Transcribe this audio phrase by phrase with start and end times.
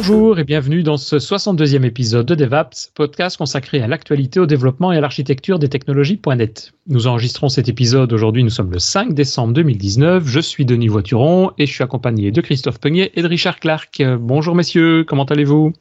[0.00, 4.92] Bonjour et bienvenue dans ce 62e épisode de DevApps, podcast consacré à l'actualité, au développement
[4.92, 6.72] et à l'architecture des technologies.net.
[6.86, 10.26] Nous enregistrons cet épisode aujourd'hui, nous sommes le 5 décembre 2019.
[10.26, 14.02] Je suis Denis Voituron et je suis accompagné de Christophe Peignet et de Richard Clark.
[14.18, 15.74] Bonjour messieurs, comment allez-vous?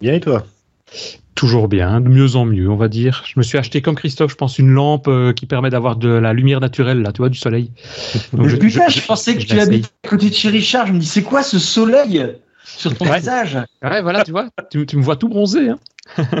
[0.00, 0.46] Bien et toi?
[1.34, 3.24] Toujours bien, de mieux en mieux, on va dire.
[3.26, 6.08] Je me suis acheté, comme Christophe, je pense, une lampe euh, qui permet d'avoir de
[6.08, 7.72] la lumière naturelle, là, tu vois, du soleil.
[8.32, 10.86] Donc, je, putain, je, pensais que tu habites à côté de chez Richard.
[10.86, 12.24] Je me dis, c'est quoi ce soleil?
[12.64, 15.70] Sur ton visage Ouais, voilà, tu vois, tu, me vois tout bronzé.
[15.70, 15.78] Hein.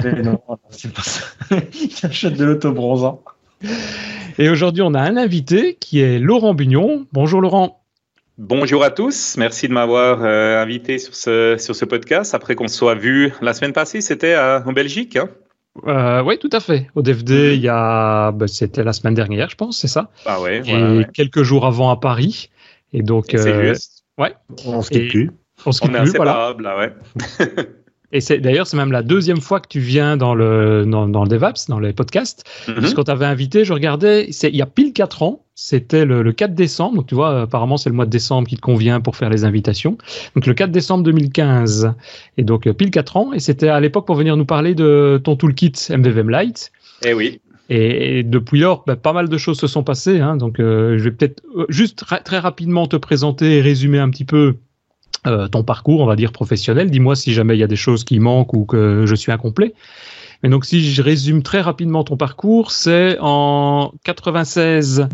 [0.02, 1.22] Mais non, c'est pas ça.
[1.74, 3.22] Il achète de l'auto-bronzant.
[4.38, 7.06] Et aujourd'hui, on a un invité qui est Laurent Bugnon.
[7.12, 7.80] Bonjour Laurent.
[8.38, 12.34] Bonjour à tous, merci de m'avoir euh, invité sur ce, sur ce podcast.
[12.34, 15.16] Après qu'on se soit vu la semaine passée, c'était euh, en Belgique.
[15.16, 15.28] Hein
[15.86, 16.88] euh, oui, tout à fait.
[16.94, 20.10] Au DFD, il y a, bah, c'était la semaine dernière, je pense, c'est ça?
[20.24, 20.62] Ah ouais.
[20.66, 22.48] Et quelques jours avant à Paris.
[22.94, 24.04] Et donc, c'est juste.
[24.16, 24.34] Ouais.
[24.64, 25.30] On se quitte plus.
[25.66, 26.54] On se quitte est plus, voilà.
[26.60, 26.94] là, ouais.
[28.12, 31.22] Et c'est d'ailleurs c'est même la deuxième fois que tu viens dans le dans, dans
[31.22, 32.44] le DevApps, dans les podcasts.
[32.66, 32.74] Mhm.
[32.74, 36.32] Puisqu'on t'avait invité, je regardais, c'est il y a pile quatre ans, c'était le, le
[36.32, 36.96] 4 décembre.
[36.96, 39.44] Donc tu vois, apparemment c'est le mois de décembre qui te convient pour faire les
[39.44, 39.96] invitations.
[40.34, 41.92] Donc le 4 décembre 2015.
[42.36, 43.32] Et donc euh, pile quatre ans.
[43.32, 46.72] Et c'était à l'époque pour venir nous parler de ton toolkit MVVM Lite.
[47.04, 47.40] Eh oui.
[47.72, 50.18] Et, depuis lors, ben, pas mal de choses se sont passées.
[50.18, 54.00] Hein, donc euh, je vais peut-être euh, juste ra- très rapidement te présenter et résumer
[54.00, 54.56] un petit peu
[55.26, 56.90] euh, ton parcours, on va dire professionnel.
[56.90, 59.74] Dis-moi si jamais il y a des choses qui manquent ou que je suis incomplet.
[60.42, 65.06] Mais donc, si je résume très rapidement ton parcours, c'est en 96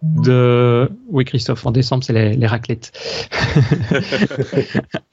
[0.00, 0.88] de...
[1.10, 2.90] Oui, Christophe, en décembre, c'est les, les raclettes.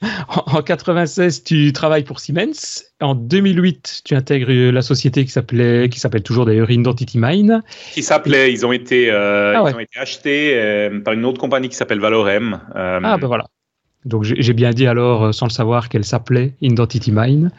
[0.28, 2.82] en 96, tu travailles pour Siemens.
[3.02, 7.62] En 2008, tu intègres la société qui s'appelait, qui s'appelle toujours d'ailleurs Identity Mine.
[7.92, 9.72] Qui s'appelait, ils ont été, euh, Ah ouais.
[9.72, 12.60] ils ont été achetés euh, par une autre compagnie qui s'appelle Valorem.
[12.74, 13.44] Euh, Ah, ben voilà.
[14.08, 17.50] Donc j'ai bien dit alors, euh, sans le savoir, qu'elle s'appelait Identity Mine.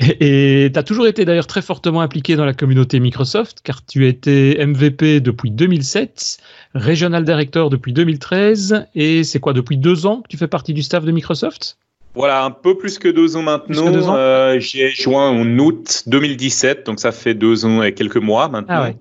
[0.00, 4.06] Et tu as toujours été d'ailleurs très fortement impliqué dans la communauté Microsoft, car tu
[4.06, 6.38] étais MVP depuis 2007,
[6.74, 10.82] Regional Director depuis 2013, et c'est quoi, depuis deux ans que tu fais partie du
[10.82, 11.76] staff de Microsoft?
[12.14, 14.16] Voilà, un peu plus que deux ans maintenant.
[14.16, 18.74] Euh, J'ai joint en août 2017, donc ça fait deux ans et quelques mois maintenant.
[18.76, 18.96] Ah ouais.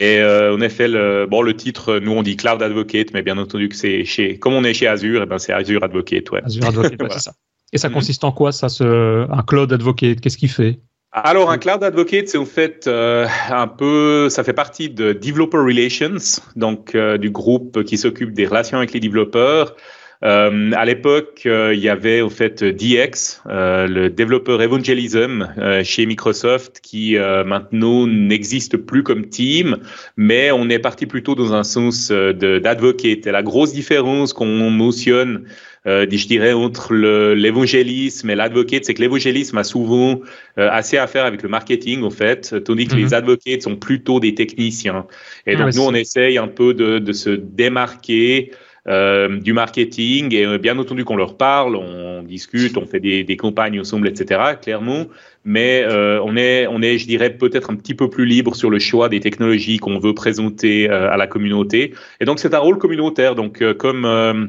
[0.00, 3.38] Et euh, en effet, le, bon, le titre, nous on dit Cloud Advocate, mais bien
[3.38, 6.40] entendu que c'est chez, comme on est chez Azure, et ben c'est Azure Advocate, ouais.
[6.44, 7.32] Azure Advocate, ouais, c'est ça.
[7.72, 7.94] Et ça Mhm.
[7.94, 10.20] consiste en quoi, ça, ce, un Cloud Advocate?
[10.20, 10.80] Qu'est-ce qu'il fait?
[11.16, 15.58] Alors, un cloud advocate, c'est en fait euh, un peu, ça fait partie de Developer
[15.58, 19.76] Relations, donc euh, du groupe qui s'occupe des relations avec les développeurs.
[20.24, 25.84] Euh, à l'époque, euh, il y avait au fait DX, euh, le Developer Evangelism euh,
[25.84, 29.76] chez Microsoft, qui euh, maintenant n'existe plus comme team,
[30.16, 33.26] mais on est parti plutôt dans un sens euh, d'advocate.
[33.26, 35.44] Et la grosse différence qu'on mentionne
[35.86, 40.20] euh, je dirais, entre l'évangélisme et l'advocate, c'est que l'évangélisme a souvent
[40.58, 43.00] euh, assez à faire avec le marketing, en fait, tandis que Mhm.
[43.00, 45.06] les advocates sont plutôt des techniciens.
[45.46, 48.52] Et Ah donc, nous, on essaye un peu de, de se démarquer
[48.86, 53.24] euh, du marketing et euh, bien entendu qu'on leur parle, on discute, on fait des,
[53.24, 54.56] des campagnes ensemble, etc.
[54.60, 55.06] Clairement,
[55.44, 58.70] mais euh, on est, on est, je dirais, peut-être un petit peu plus libre sur
[58.70, 61.94] le choix des technologies qu'on veut présenter euh, à la communauté.
[62.20, 63.34] Et donc c'est un rôle communautaire.
[63.34, 64.46] Donc euh, comme euh,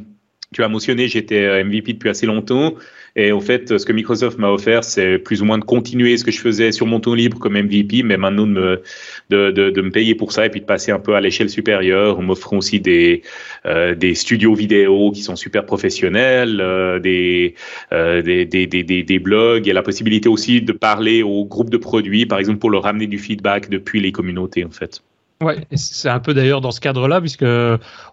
[0.53, 2.75] tu as mentionné, j'étais MVP depuis assez longtemps.
[3.17, 6.25] Et en fait, ce que Microsoft m'a offert, c'est plus ou moins de continuer ce
[6.25, 8.83] que je faisais sur mon temps libre comme MVP, mais maintenant de me,
[9.29, 12.19] de, de, me payer pour ça et puis de passer un peu à l'échelle supérieure
[12.19, 13.21] en m'offrant aussi des,
[13.65, 17.55] euh, des studios vidéo qui sont super professionnels, euh, des,
[17.93, 21.77] euh, des, des, des, des blogs et la possibilité aussi de parler aux groupes de
[21.77, 25.01] produits, par exemple, pour leur ramener du feedback depuis les communautés, en fait.
[25.45, 27.45] Ouais, c'est un peu d'ailleurs dans ce cadre-là, puisque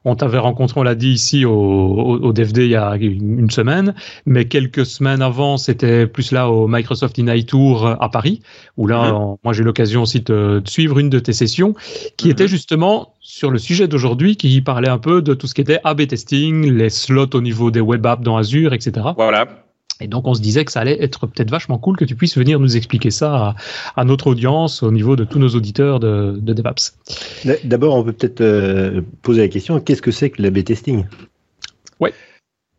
[0.05, 3.51] on t'avait rencontré, on l'a dit ici au, au, au DFD il y a une
[3.51, 3.95] semaine,
[4.27, 8.43] mais quelques semaines avant, c'était plus là au Microsoft Inite Tour à Paris,
[8.77, 9.15] où là, Mhm.
[9.17, 11.75] on- moi j'ai eu l'occasion aussi de, de suivre une de tes sessions,
[12.19, 12.33] qui Mhm.
[12.33, 15.79] était justement sur le sujet d'aujourd'hui, qui parlait un peu de tout ce qui était
[15.85, 19.07] A/B testing, les slots au niveau des web apps dans Azure, etc.
[19.17, 19.62] Voilà.
[20.03, 22.37] Et donc, on se disait que ça allait être peut-être vachement cool que tu puisses
[22.37, 23.55] venir nous expliquer ça à,
[23.97, 26.97] à notre audience, au niveau de tous nos auditeurs de, de DevApps.
[27.65, 31.05] D'abord, on peut peut-être euh, poser la question qu'est-ce que c'est que l'A/B testing?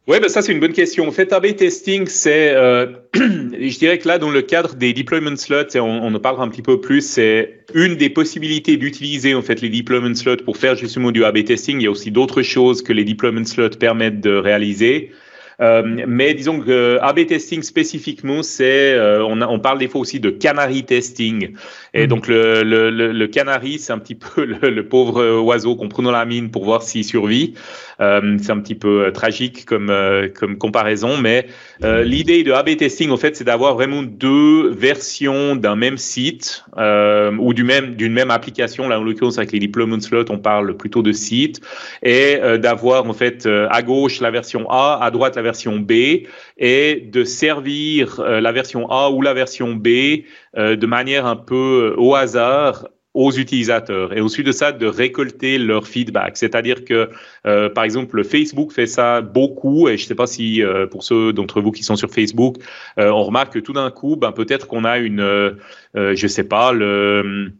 [0.06, 1.08] Oui, ben ça c'est une bonne question.
[1.08, 5.38] En fait, A/B testing, c'est, euh, je dirais que là, dans le cadre des deployment
[5.38, 9.34] slots, et on, on en parlera un petit peu plus, c'est une des possibilités d'utiliser
[9.34, 11.80] en fait les deployment slots pour faire justement du A/B testing.
[11.80, 15.12] Il y a aussi d'autres choses que les deployment slots permettent de réaliser.
[15.64, 20.20] Euh, mais disons que A/B testing spécifiquement, c'est euh, on, on, parle des fois aussi
[20.20, 21.54] de canary testing.
[21.94, 22.08] Et mm.
[22.08, 26.12] donc le, le, le, canary, c'est un petit peu le, pauvre oiseau qu'on prend dans
[26.12, 27.54] la mine pour voir s'il survit.
[28.02, 29.94] Euh, c'est un petit peu tragique comme
[30.36, 31.48] comme comparaison, mais
[31.82, 36.66] l'idée de A/B testing, en fait, c'est d'avoir vraiment deux versions d'un même site
[37.40, 38.90] ou du même d'une même application.
[38.90, 41.62] Là, en l'occurrence, avec les deployment slots, on parle plutôt de site
[42.02, 46.26] et d'avoir en fait à gauche la version A, à droite la version B,
[46.58, 49.88] et de servir euh, la version A ou la version B
[50.58, 54.88] euh, de manière un peu euh, au hasard aux utilisateurs et ensuite de ça de
[54.88, 56.36] récolter leur feedback.
[56.36, 57.12] C'est-à-dire que
[57.44, 61.62] par exemple Facebook fait ça beaucoup et je ne sais pas si pour ceux d'entre
[61.62, 62.56] vous qui sont sur Facebook,
[62.98, 65.56] on remarque que tout d'un coup, ben, peut-être qu'on a une,
[65.94, 67.54] je sais pas le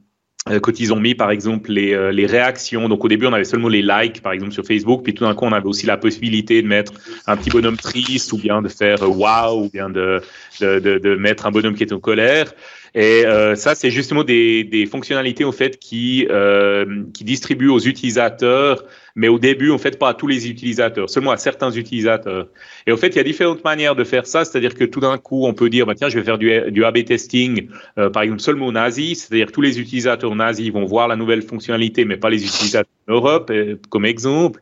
[0.46, 2.90] quand ils ont mis par exemple les, euh, les, réactions.
[2.90, 5.34] Donc au début on avait seulement les likes par exemple sur Facebook, puis tout d'un
[5.36, 6.94] coup on avait aussi la possibilité de mettre
[7.28, 10.22] un petit bonhomme triste ou bien de faire euh, wow ou bien de,
[10.60, 12.54] de, de, de mettre un bonhomme qui est en colère.
[12.96, 17.80] Et euh, ça, c'est justement des, des, fonctionnalités en fait qui euh, qui distribuent aux
[17.80, 18.84] utilisateurs,
[19.16, 22.48] mais au début en fait pas à tous les utilisateurs, seulement à certains utilisateurs.
[22.86, 25.18] Et en fait, il y a différentes manières de faire ça, c'est-à-dire que tout d'un
[25.18, 27.68] coup, on peut dire bah tiens, je vais faire du, du A/B testing,
[27.98, 31.42] euh, par exemple seulement aux nazis, c'est-à-dire tous les utilisateurs nazis vont voir la nouvelle
[31.42, 33.52] fonctionnalité, mais pas les utilisateurs en Europe,
[33.90, 34.62] comme exemple.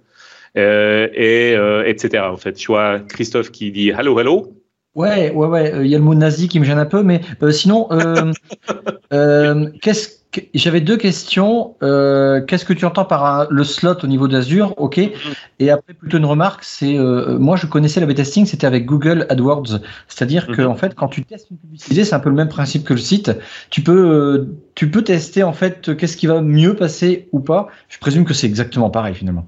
[0.57, 2.23] Euh, et euh, etc.
[2.25, 4.53] En fait, je vois Christophe qui dit hello hello.
[4.93, 5.73] Ouais, ouais, ouais.
[5.85, 8.33] Il y a le mot nazi qui me gêne un peu, mais euh, sinon, euh,
[9.13, 11.75] euh, qu'est-ce que j'avais deux questions.
[11.81, 14.99] Euh, qu'est-ce que tu entends par le slot au niveau d'Azure Ok.
[15.59, 19.79] Et après, plutôt une remarque, c'est moi je connaissais la testing, c'était avec Google AdWords,
[20.07, 22.83] c'est-à-dire que en fait, quand tu testes une publicité, c'est un peu le même principe
[22.83, 23.31] que le site.
[23.69, 27.67] Tu peux, tu peux tester en fait qu'est-ce qui va mieux passer ou pas.
[27.87, 29.47] Je présume que c'est exactement pareil finalement.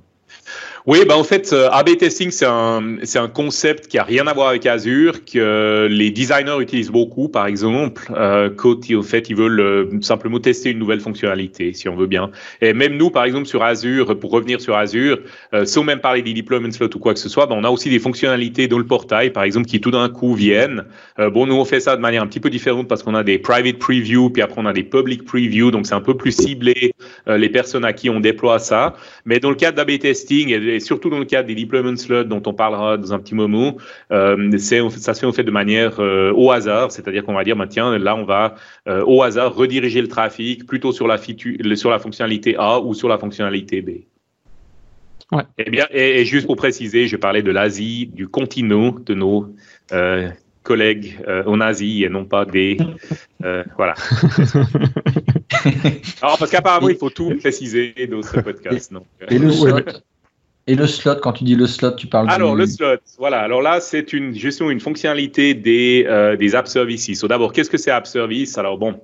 [0.85, 4.27] Oui, bah en fait, euh, A/B testing c'est un c'est un concept qui a rien
[4.27, 9.29] à voir avec Azure que les designers utilisent beaucoup, par exemple, euh, quand en fait
[9.29, 12.31] ils veulent euh, simplement tester une nouvelle fonctionnalité, si on veut bien.
[12.59, 15.19] Et même nous, par exemple, sur Azure, pour revenir sur Azure,
[15.53, 17.69] euh, sans même parler des deployments slots ou quoi que ce soit, bah, on a
[17.69, 20.83] aussi des fonctionnalités dans le portail, par exemple, qui tout d'un coup viennent.
[21.17, 23.23] Euh, bon, nous on fait ça de manière un petit peu différente parce qu'on a
[23.23, 26.33] des private preview, puis après on a des public preview, donc c'est un peu plus
[26.33, 26.93] ciblé
[27.25, 28.95] les personnes à qui on déploie ça.
[29.23, 32.53] Mais dans le cadre d'A/B testing surtout dans le cadre des deployment slots dont on
[32.53, 33.77] parlera dans un petit moment,
[34.11, 37.55] euh, ça se fait en fait de manière euh, au hasard, c'est-à-dire qu'on va dire,
[37.55, 38.55] bah, tiens, là on va
[38.87, 43.09] euh, au hasard rediriger le trafic plutôt sur la, sur la fonctionnalité A ou sur
[43.09, 43.89] la fonctionnalité B.
[45.31, 45.43] Ouais.
[45.57, 49.53] Et, eh bien, et, juste pour préciser, je parlais de l'Asie, du continent de nos
[49.91, 50.29] euh,
[50.63, 52.77] collègues euh, en Asie et non pas des.
[53.43, 53.93] Euh, voilà.
[56.21, 58.93] Alors, parce qu'apparemment, il faut tout préciser dans ce podcast.
[58.93, 59.79] Donc, et slot,
[60.65, 63.41] et le slot, quand tu dis le slot, tu parles Alors, le slot, voilà.
[63.41, 67.19] Alors là, c'est une gestion, une fonctionnalité des, euh, des app services.
[67.19, 68.57] So, D'abord, qu'est-ce que c'est app service?
[68.57, 69.01] Alors, bon,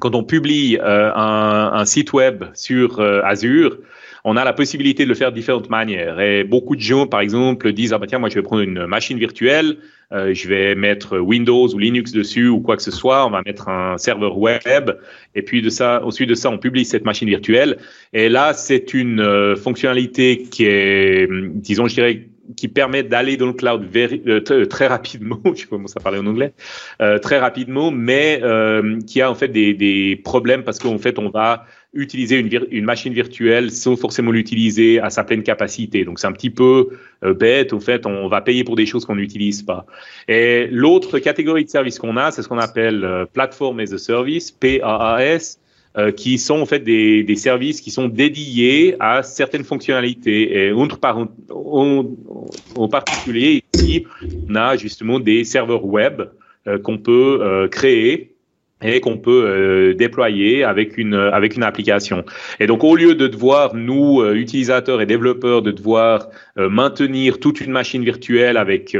[0.00, 3.76] quand on publie euh, un, un, site web sur euh, Azure,
[4.24, 6.18] on a la possibilité de le faire de différentes manières.
[6.18, 8.86] Et beaucoup de gens, par exemple, disent, ah bah tiens, moi, je vais prendre une
[8.86, 9.76] machine virtuelle,
[10.12, 13.42] euh, je vais mettre Windows ou Linux dessus ou quoi que ce soit, on va
[13.44, 14.92] mettre un serveur web,
[15.34, 17.76] et puis de ça, ensuite de ça, on publie cette machine virtuelle.
[18.14, 22.26] Et là, c'est une euh, fonctionnalité qui est, disons, je dirais,
[22.56, 26.52] qui permet d'aller dans le cloud euh, très rapidement, je commence à parler en anglais,
[27.00, 31.18] euh, très rapidement, mais euh, qui a en fait des, des problèmes parce qu'en fait
[31.18, 36.04] on va utiliser une, une machine virtuelle sans forcément l'utiliser à sa pleine capacité.
[36.04, 36.88] Donc c'est un petit peu
[37.24, 39.86] euh, bête, au fait, on va payer pour des choses qu'on n'utilise pas.
[40.28, 43.98] Et l'autre catégorie de service qu'on a, c'est ce qu'on appelle euh, Platform as a
[43.98, 45.58] Service, PAAS.
[45.96, 50.66] Euh, qui sont en fait des, des, services qui sont dédiés à certaines fonctionnalités.
[50.66, 52.04] Et entre par, en,
[52.74, 54.04] en, particulier, ici,
[54.48, 56.22] on a justement des serveurs web
[56.66, 58.33] euh, qu'on peut créer
[58.84, 62.24] et qu'on peut euh, déployer avec une avec une application.
[62.60, 67.40] Et donc au lieu de devoir nous euh, utilisateurs et développeurs de devoir euh, maintenir
[67.40, 68.96] toute une machine virtuelle avec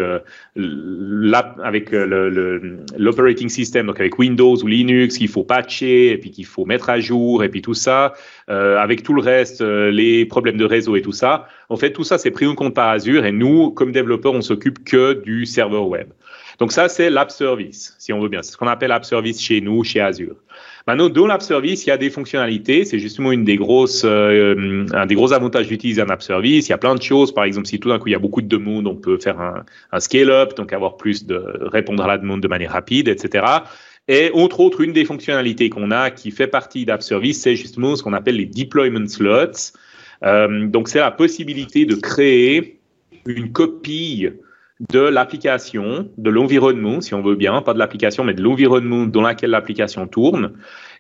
[0.57, 6.47] l'app avec l'operating system donc avec Windows ou Linux qu'il faut patcher et puis qu'il
[6.47, 8.15] faut mettre à jour et puis tout ça
[8.49, 11.49] avec tout le reste les problèmes de réseau et tout ça.
[11.69, 14.43] En fait tout ça c'est pris en compte par Azure et nous comme développeurs on
[14.43, 16.09] s'occupe que du serveur web.
[16.59, 18.43] Donc ça, c'est l'app service, si on veut bien.
[18.43, 20.37] C'est ce qu'on appelle app service chez nous, chez Azure.
[20.87, 22.85] Maintenant, dans l'app service, il y a des fonctionnalités.
[22.85, 26.69] C'est justement une des grosses, euh, un des gros avantages d'utiliser un app service.
[26.69, 27.33] Il y a plein de choses.
[27.33, 29.41] Par exemple, si tout d'un coup il y a beaucoup de demandes, on peut faire
[29.41, 33.47] un, un scale-up, donc avoir plus de répondre à la demande de manière rapide, etc.
[34.09, 37.97] Et entre autres, une des fonctionnalités qu'on a qui fait partie d'App Service, c'est justement
[37.97, 39.73] ce qu'on appelle les deployment slots.
[40.25, 42.79] Euh, donc, c'est la possibilité de créer
[43.27, 44.29] une copie
[44.91, 49.23] de l'application, de l'environnement, si on veut bien, pas de l'application, mais de l'environnement dans
[49.23, 50.53] lequel l'application tourne.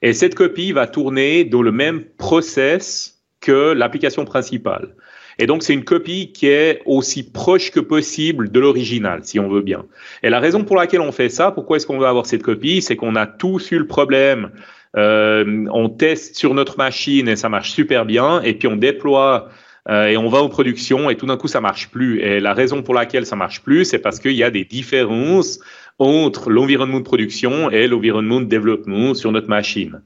[0.03, 4.95] Et cette copie va tourner dans le même process que l'application principale.
[5.39, 9.49] Et donc, c'est une copie qui est aussi proche que possible de l'original, si on
[9.49, 9.85] veut bien.
[10.23, 12.81] Et la raison pour laquelle on fait ça, pourquoi est-ce qu'on veut avoir cette copie,
[12.81, 14.51] c'est qu'on a tous eu le problème.
[14.97, 19.49] Euh, on teste sur notre machine et ça marche super bien, et puis on déploie
[19.89, 22.21] euh, et on va en production et tout d'un coup ça marche plus.
[22.21, 25.61] Et la raison pour laquelle ça marche plus, c'est parce qu'il y a des différences
[25.99, 30.03] entre l'environnement de production et l'environnement de développement sur notre machine.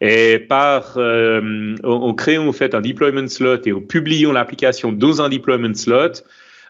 [0.00, 5.22] Et par euh, en, créant en fait un deployment slot et en publiant l'application dans
[5.22, 6.22] un deployment slot,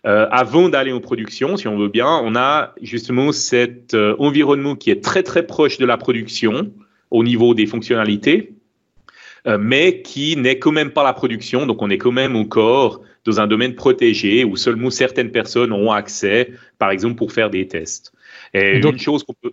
[0.06, 4.76] euh, avant d'aller en production, si on veut bien, on a justement cet euh, environnement
[4.76, 6.70] qui est très très proche de la production
[7.10, 8.52] au niveau des fonctionnalités
[9.46, 11.66] mais qui n'est quand même pas la production.
[11.66, 15.92] Donc, on est quand même encore dans un domaine protégé où seulement certaines personnes ont
[15.92, 18.12] accès, par exemple, pour faire des tests.
[18.54, 19.52] Et, donc, une chose qu'on peut.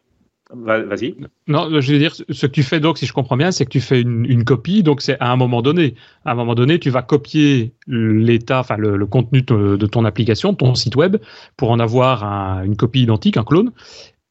[0.54, 1.16] Vas-y.
[1.48, 3.72] Non, je veux dire, ce que tu fais donc, si je comprends bien, c'est que
[3.72, 5.96] tu fais une, copie, donc c'est à un moment donné.
[6.24, 10.76] À un moment donné, tu vas copier l'état, enfin le, contenu de, ton application, ton
[10.76, 11.18] site web,
[11.58, 12.24] pour en avoir
[12.64, 13.72] une copie identique, un clone.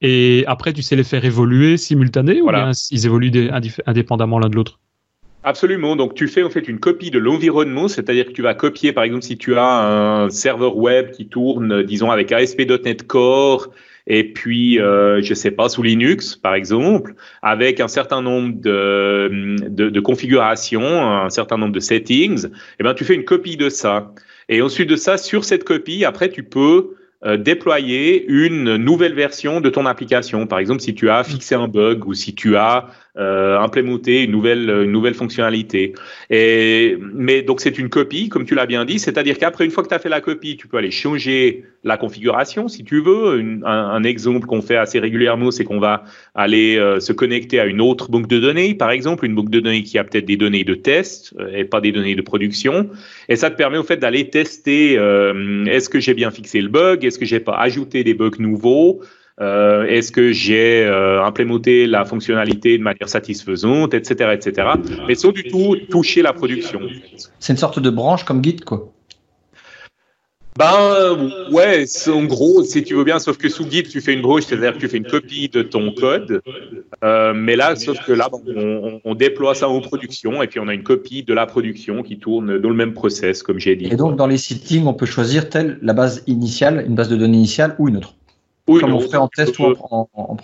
[0.01, 3.51] Et après, tu sais les faire évoluer simultanément ou bien ils évoluent
[3.87, 4.79] indépendamment l'un de l'autre?
[5.47, 5.95] Absolument.
[5.95, 9.05] Donc, tu fais en fait une copie de l'environnement, c'est-à-dire que tu vas copier, par
[9.05, 13.69] exemple, si tu as un serveur web qui tourne, disons, avec ASP.NET Core,
[14.07, 19.57] et puis, euh, je sais pas, sous Linux, par exemple, avec un certain nombre de,
[19.69, 22.47] de, de configurations, un certain nombre de settings,
[22.81, 24.15] eh ben, tu fais une copie de ça.
[24.49, 26.97] Et ensuite de ça, sur cette copie, après, tu peux
[27.27, 30.47] euh, déployer une nouvelle version de ton application.
[30.47, 34.33] Par exemple, si tu as fixé un bug ou si tu as euh, implémenté une
[34.33, 35.95] nouvelle, une nouvelle fonctionnalité.
[36.31, 39.83] Et, mais donc c'est une copie, comme tu l'as bien dit, c'est-à-dire qu'après, une fois
[39.83, 43.41] que tu as fait la copie, tu peux aller changer la configuration si tu veux.
[43.41, 46.05] un, un, exemple qu'on fait assez régulièrement, c'est qu'on va
[46.35, 49.61] aller euh, se connecter à une autre banque de données, par exemple, une banque de
[49.61, 52.89] données qui a peut-être des données de test euh, et pas des données de production.
[53.29, 56.69] Et ça te permet au fait d'aller tester euh, est-ce que j'ai bien fixé le
[56.69, 59.01] bug, est-ce que j'ai pas ajouté des bugs nouveaux.
[59.41, 64.69] Euh, est-ce que j'ai euh, implémenté la fonctionnalité de manière satisfaisante, etc., etc.
[65.09, 66.81] Mais sans du tout toucher la production.
[67.41, 68.93] C'est une sorte de branche comme Git, quoi.
[70.57, 71.19] Ben
[71.51, 74.45] ouais, en gros, si tu veux bien, sauf que sous Git, tu fais une branche,
[74.45, 76.43] c'est-à-dire que tu fais une copie de ton code.
[77.03, 80.69] Euh, mais là, sauf que là, on, on, déploie ça en production et puis on
[80.69, 83.87] a une copie de la production qui tourne dans le même process, comme j'ai dit.
[83.87, 87.17] Et donc, dans les settings, on peut choisir telle la base initiale, une base de
[87.17, 88.15] données initiale ou une autre.
[88.67, 90.37] Oui, Comme on fait en test ou en, en,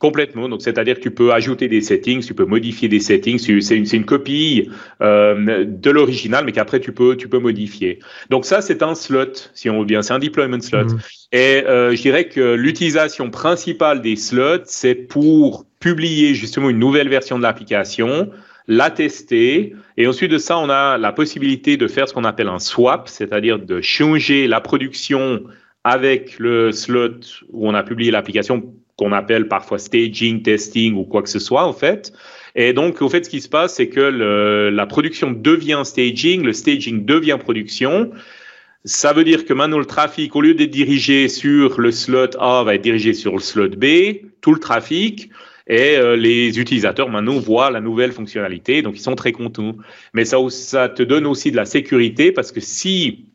[0.00, 0.48] Complètement.
[0.48, 3.38] Donc, c'est-à-dire que tu peux ajouter des settings, tu peux modifier des settings.
[3.38, 4.70] C'est une, une, copie
[5.02, 7.98] euh, de l'original, mais qu'après tu peux, tu peux modifier.
[8.30, 10.00] Donc ça, c'est un slot, si on veut bien.
[10.00, 10.84] C'est un deployment slot.
[10.84, 11.00] Mhm.
[11.32, 17.10] Et euh, je dirais que l'utilisation principale des slots, c'est pour publier justement une nouvelle
[17.10, 18.30] version de l'application,
[18.68, 22.48] la tester, et ensuite de ça, on a la possibilité de faire ce qu'on appelle
[22.48, 25.42] un swap, c'est-à-dire de changer la production
[25.84, 27.20] avec le slot
[27.50, 31.64] où on a publié l'application qu'on appelle parfois staging, testing ou quoi que ce soit
[31.64, 32.12] en fait.
[32.54, 34.00] Et donc, au fait, ce qui se passe, c'est que
[34.70, 38.10] la production devient staging, le staging devient production.
[38.84, 42.64] Ça veut dire que maintenant, le trafic, au lieu d'être dirigé sur le slot A,
[42.64, 43.84] va être dirigé sur le slot B,
[44.40, 45.30] tout le trafic.
[45.66, 49.76] Et euh, les utilisateurs maintenant voient la nouvelle fonctionnalité, donc ils sont très contents.
[50.14, 53.26] Mais ça, ça te donne aussi de la sécurité parce que si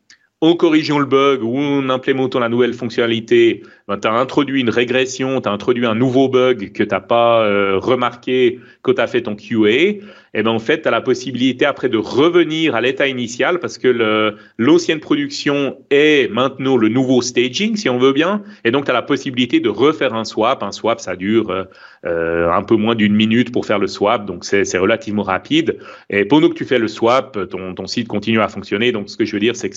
[0.46, 4.70] en corrigeant le bug ou en implémentant la nouvelle fonctionnalité, ben, tu as introduit une
[4.70, 9.00] régression, tu as introduit un nouveau bug que tu n'as pas euh, remarqué quand tu
[9.00, 10.00] as fait ton QA,
[10.36, 13.78] et ben en fait, tu as la possibilité après de revenir à l'état initial parce
[13.78, 18.90] que l'ancienne production est maintenant le nouveau staging, si on veut bien, et donc tu
[18.90, 20.62] as la possibilité de refaire un swap.
[20.62, 21.64] Un swap, ça dure euh,
[22.04, 25.78] euh, un peu moins d'une minute pour faire le swap, donc c'est relativement rapide.
[26.10, 28.92] Et pendant que tu fais le swap, ton site continue à fonctionner.
[28.92, 29.76] Donc ce que je veux dire, c'est que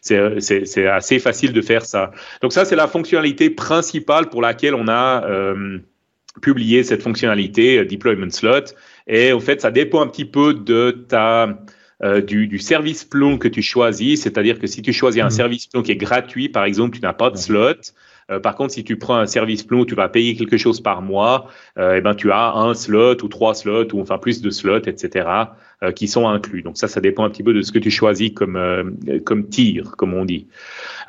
[0.00, 2.10] c'est assez facile de faire ça.
[2.40, 5.78] Donc ça, c'est la fonctionnalité principale pour laquelle on a euh,
[6.40, 8.74] publié cette fonctionnalité euh, deployment slot.
[9.06, 11.58] Et en fait, ça dépend un petit peu de ta
[12.02, 14.22] euh, du, du, service plomb que tu choisis.
[14.22, 15.30] C'est-à-dire que si tu choisis un mmh.
[15.30, 17.92] service plomb qui est gratuit, par exemple, tu n'as pas de slot.
[18.30, 21.02] Euh, par contre, si tu prends un service plomb, tu vas payer quelque chose par
[21.02, 24.86] mois, et ben tu as un slot ou trois slots ou enfin plus de slots,
[24.86, 25.28] etc.
[25.82, 26.62] euh, qui sont inclus.
[26.62, 28.84] Donc ça, ça dépend un petit peu de ce que tu choisis comme euh,
[29.24, 30.46] comme tir, comme on dit.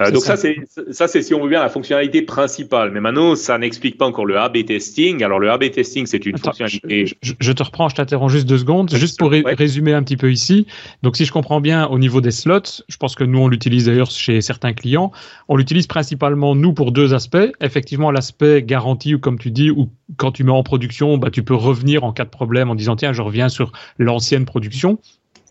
[0.01, 0.55] Euh, donc ça, c'est
[0.89, 2.89] ça, c'est si on veut bien la fonctionnalité principale.
[2.91, 5.23] Mais maintenant, ça n'explique pas encore le A/B testing.
[5.23, 7.05] Alors le A/B testing, c'est une fonctionnalité.
[7.21, 10.17] Je, je, te reprends, je t'interromps juste deux secondes, juste pour ré résumer un petit
[10.17, 10.65] peu ici.
[11.03, 13.85] Donc si je comprends bien, au niveau des slots, je pense que nous on l'utilise
[13.85, 15.11] d'ailleurs chez certains clients.
[15.49, 17.51] On l'utilise principalement nous pour deux aspects.
[17.61, 21.43] Effectivement, l'aspect garantie ou comme tu dis, ou quand tu mets en production, bah tu
[21.43, 24.62] peux revenir en cas de problème en disant tiens, je reviens sur l'ancienne production.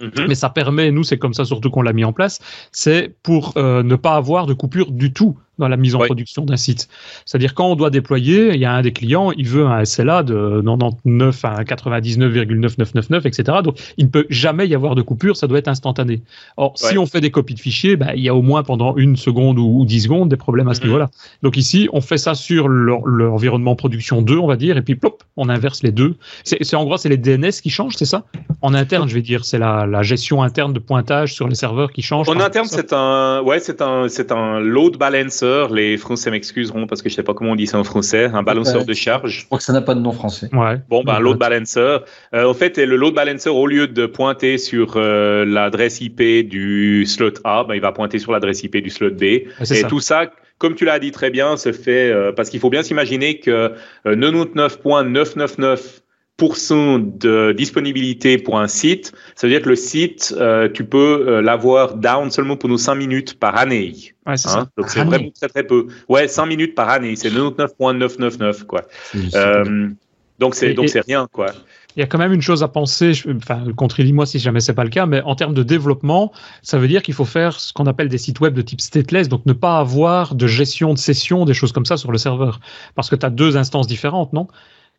[0.00, 0.26] Mhm.
[0.28, 2.40] Mais ça permet, nous, c'est comme ça surtout qu'on l'a mis en place,
[2.73, 6.45] c'est pour euh, ne pas avoir de coupure du tout dans la mise en production
[6.45, 6.88] d'un site.
[7.25, 10.23] C'est-à-dire quand on doit déployer, il y a un des clients, il veut un SLA
[10.23, 13.59] de 99 à 99,9999, etc.
[13.62, 16.23] Donc il ne peut jamais y avoir de coupure, ça doit être instantané.
[16.57, 18.97] Or, si on fait des copies de fichiers, bah, il y a au moins pendant
[18.97, 20.87] une seconde ou, dix secondes des problèmes à ce mhm.
[20.87, 21.11] niveau-là.
[21.42, 25.23] Donc ici, on fait ça sur l'environnement production 2, on va dire, et puis plop,
[25.37, 26.16] on inverse les deux.
[26.45, 28.25] C'est en gros, c'est les DNS qui changent, c'est ça?
[28.61, 31.92] En interne, je vais dire, c'est la, la, gestion interne de pointage sur les serveurs
[31.92, 32.28] qui change.
[32.28, 37.02] En interne, c'est un, ouais, c'est un, c'est un load balancer les Français m'excuseront parce
[37.02, 39.40] que je sais pas comment on dit ça en français, un balanceur de charge.
[39.40, 40.49] Je crois que ça n'a pas de nom français.
[40.52, 40.80] Ouais.
[40.88, 41.99] Bon, ben, load balancer.
[42.35, 47.06] Euh, en fait, le load balancer, au lieu de pointer sur euh, l'adresse IP du
[47.06, 49.23] slot A, ben, il va pointer sur l'adresse IP du slot B.
[49.23, 52.71] Et tout ça, comme tu l'as dit très bien, se fait euh, parce qu'il faut
[52.71, 53.73] bien s'imaginer que
[54.06, 56.01] 99.999
[56.43, 61.43] de disponibilité pour un site, ça veut dire que le site, euh, tu peux euh,
[61.43, 64.15] l'avoir down seulement pour nos 5 minutes par année.
[64.27, 64.69] Ouais, c'est hein?
[64.77, 65.87] Donc c'est vraiment très très peu.
[66.09, 68.83] Ouais, 5 minutes par année, c'est 99.999 quoi.
[69.35, 69.89] Euh,
[70.39, 71.47] donc c'est donc c'est rien quoi.
[71.95, 74.85] Il y a quand même une chose à penser, enfin, contredis-moi si jamais c'est pas
[74.85, 77.85] le cas, mais en termes de développement, ça veut dire qu'il faut faire ce qu'on
[77.85, 81.45] appelle des sites web de type stateless, donc ne pas avoir de gestion de session,
[81.45, 82.61] des choses comme ça sur le serveur.
[82.95, 84.49] Parce que tu as deux instances différentes, non?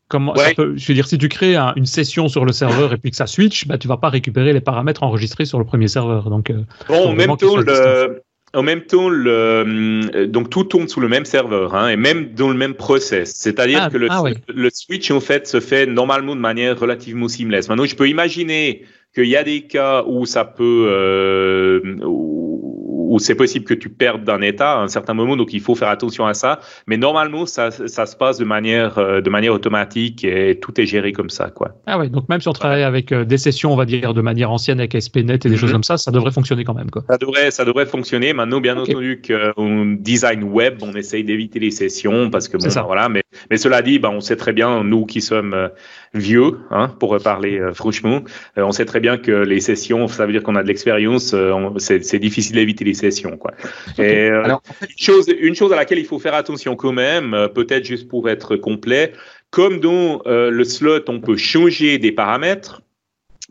[0.10, 3.18] Comment, je veux dire, si tu crées une session sur le serveur et puis que
[3.18, 6.30] ça switch, bah, tu vas pas récupérer les paramètres enregistrés sur le premier serveur.
[6.30, 8.22] Donc, euh, bon, en même temps, le,
[8.54, 12.50] en même temps, le, donc tout tourne sous le même serveur hein, et même dans
[12.50, 13.34] le même process.
[13.34, 17.28] C'est-à-dire ah, que le, ah le, switch en fait se fait normalement de manière relativement
[17.28, 17.70] seamless.
[17.70, 18.84] Maintenant, je peux imaginer
[19.14, 21.82] qu'il y a des cas où ça peut, euh,
[23.14, 25.76] où c'est possible que tu perdes d'un état à un certain moment, donc il faut
[25.76, 26.60] faire attention à ça.
[26.88, 30.88] Mais normalement, ça, ça se passe de manière, euh, de manière automatique et tout est
[30.88, 31.76] géré comme ça, quoi.
[31.86, 34.22] Ah ouais, donc même si on travaille avec euh, des sessions, on va dire de
[34.22, 35.74] manière ancienne avec SPNet et des choses mhm.
[35.74, 37.04] comme ça, ça devrait fonctionner quand même, quoi.
[37.08, 38.34] Ça devrait, ça devrait fonctionner.
[38.34, 42.82] Maintenant, bien entendu, qu'en design web, on essaye d'éviter les sessions parce que bon, ça.
[42.82, 43.10] voilà.
[43.10, 43.22] Mais,
[43.52, 45.68] mais cela dit, bah, on sait très bien, nous qui sommes euh,
[46.14, 48.22] vieux, hein, pour parler franchement,
[48.56, 51.36] on sait très bien que les sessions, ça veut dire qu'on a de l'expérience.
[51.78, 53.38] c'est difficile d'éviter les session.
[53.38, 53.52] Quoi.
[53.98, 54.44] Et, euh,
[54.82, 58.08] une, chose, une chose à laquelle il faut faire attention quand même, euh, peut-être juste
[58.08, 59.14] pour être complet,
[59.50, 62.82] comme dans euh, le slot, on peut changer des paramètres.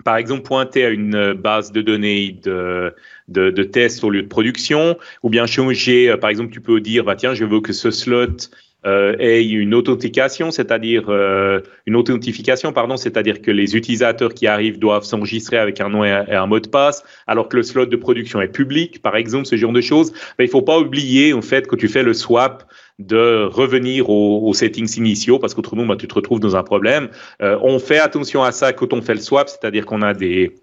[0.05, 2.95] Par exemple, pointer à une base de données de,
[3.29, 7.05] de, de test au lieu de production, ou bien changer, par exemple, tu peux dire,
[7.05, 8.49] bah, tiens, je veux que ce slot
[8.85, 15.05] euh, une authentification, c'est-à-dire euh, une authentification, pardon, c'est-à-dire que les utilisateurs qui arrivent doivent
[15.05, 18.41] s'enregistrer avec un nom et un, mot de passe, alors que le slot de production
[18.41, 20.13] est public, par exemple, ce genre de choses.
[20.39, 22.65] Mais il faut pas oublier en fait que tu fais le swap
[22.99, 27.09] de revenir aux, settings initiaux parce qu'autrement bah, tu te retrouves dans un problème.
[27.41, 30.55] Euh, on fait attention à ça quand on fait le swap, c'est-à-dire qu'on a des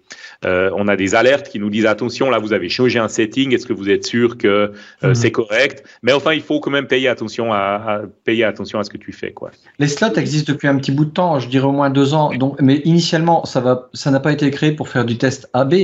[0.44, 3.52] euh, on a des alertes qui nous disent attention là vous avez changé un setting,
[3.52, 4.68] est-ce que vous êtes sûr que euh,
[5.02, 5.14] mhm.
[5.14, 5.84] c'est correct?
[6.02, 9.12] Mais enfin il faut quand même payer attention à, payer attention à ce que tu
[9.12, 9.50] fais quoi.
[9.78, 12.32] Les slots existent depuis un petit bout de temps, je dirais au moins deux ans.
[12.34, 15.74] Donc mais initialement ça va ça n'a pas été créé pour faire du test AB,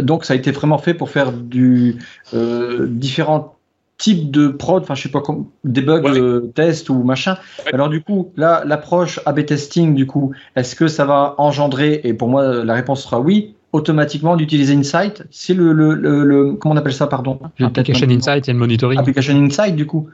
[0.00, 1.96] donc ça a été vraiment fait pour faire du
[2.32, 3.59] différents
[4.00, 7.36] type de prod, enfin je sais pas comme debug, euh, test ou machin.
[7.72, 12.14] Alors du coup, là l'approche A/B testing, du coup, est-ce que ça va engendrer et
[12.14, 16.78] pour moi la réponse sera oui automatiquement d'utiliser Insight C'est le, le, le, comment on
[16.78, 17.38] appelle ça pardon?
[17.60, 18.98] Application Insight et le monitoring.
[18.98, 20.08] Application Insight du coup.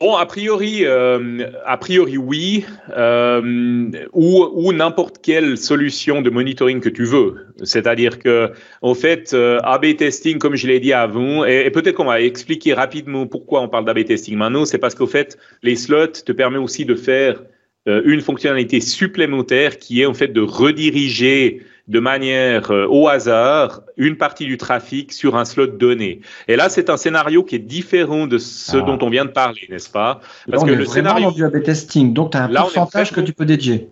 [0.00, 2.64] Bon, a priori, euh, a priori oui,
[2.96, 7.48] euh, ou, ou n'importe quelle solution de monitoring que tu veux.
[7.62, 12.06] C'est-à-dire que, en fait, euh, A/B testing, comme je l'ai dit avant, et, peut-être qu'on
[12.06, 16.06] va expliquer rapidement pourquoi on parle d'A/B testing maintenant, c'est parce qu'au fait, les slots
[16.06, 17.42] te permettent aussi de faire
[17.86, 23.80] euh, une fonctionnalité supplémentaire qui est en fait de rediriger de manière euh, au hasard
[23.96, 26.20] une partie du trafic sur un slot donné.
[26.48, 28.80] Et là, c'est un scénario qui est différent de ce ah.
[28.82, 30.20] dont on vient de parler, n'est-ce pas?
[30.50, 33.44] Parce que le scénario du A/B testing, donc tu as un pourcentage que tu peux
[33.44, 33.88] dédier.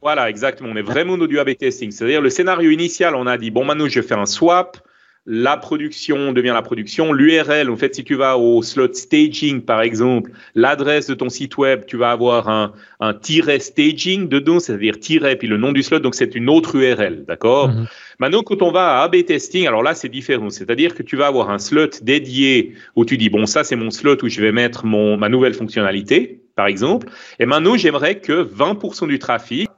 [0.00, 0.70] Voilà, exactement.
[0.70, 1.90] On est vraiment dans du A/B testing.
[1.90, 4.78] C'est-à-dire le scénario initial, on a dit bon, maintenant je fais un swap
[5.26, 7.12] la production devient la production.
[7.12, 11.56] L'URL, en fait, si tu vas au slot staging, par exemple, l'adresse de ton site
[11.56, 15.82] web, tu vas avoir un, un tiret staging dedans, c'est-à-dire tiret puis le nom du
[15.82, 17.86] slot, donc c'est une autre URL, d'accord Mhm.
[18.18, 20.50] Maintenant, quand on va à A/B testing, alors là, c'est différent.
[20.50, 23.90] C'est-à-dire que tu vas avoir un slot dédié où tu dis, bon, ça, c'est mon
[23.90, 27.08] slot où je vais mettre mon, ma nouvelle fonctionnalité, par exemple.
[27.40, 29.68] Et maintenant, j'aimerais que 20% du trafic,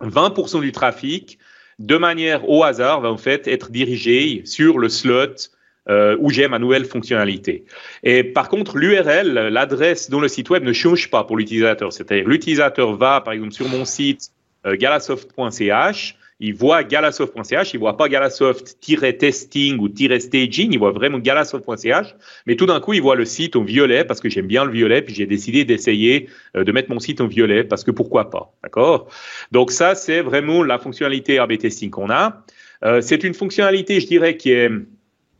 [0.00, 1.38] 20% du trafic,
[1.78, 5.50] de manière au hasard, va en fait être dirigé sur le slot
[5.88, 7.64] euh, où j'ai ma nouvelle fonctionnalité.
[8.02, 11.92] Et par contre, l'URL, l'adresse dans le site web ne change pas pour l'utilisateur.
[11.92, 14.30] C'est-à-dire, l'utilisateur va, par exemple, sur mon site
[14.66, 22.14] euh, galasoft.ch, il voit galasoft.ch, il voit pas galasoft-testing ou -staging, il voit vraiment galasoft.ch,
[22.46, 24.72] mais tout d'un coup, il voit le site en violet parce que j'aime bien le
[24.72, 28.30] violet, puis j'ai décidé d'essayer euh, de mettre mon site en violet parce que pourquoi
[28.30, 29.08] pas, d'accord?
[29.52, 32.44] Donc ça, c'est vraiment la fonctionnalité A/B testing qu'on a.
[32.84, 34.70] Euh, c'est une fonctionnalité, je dirais, qui est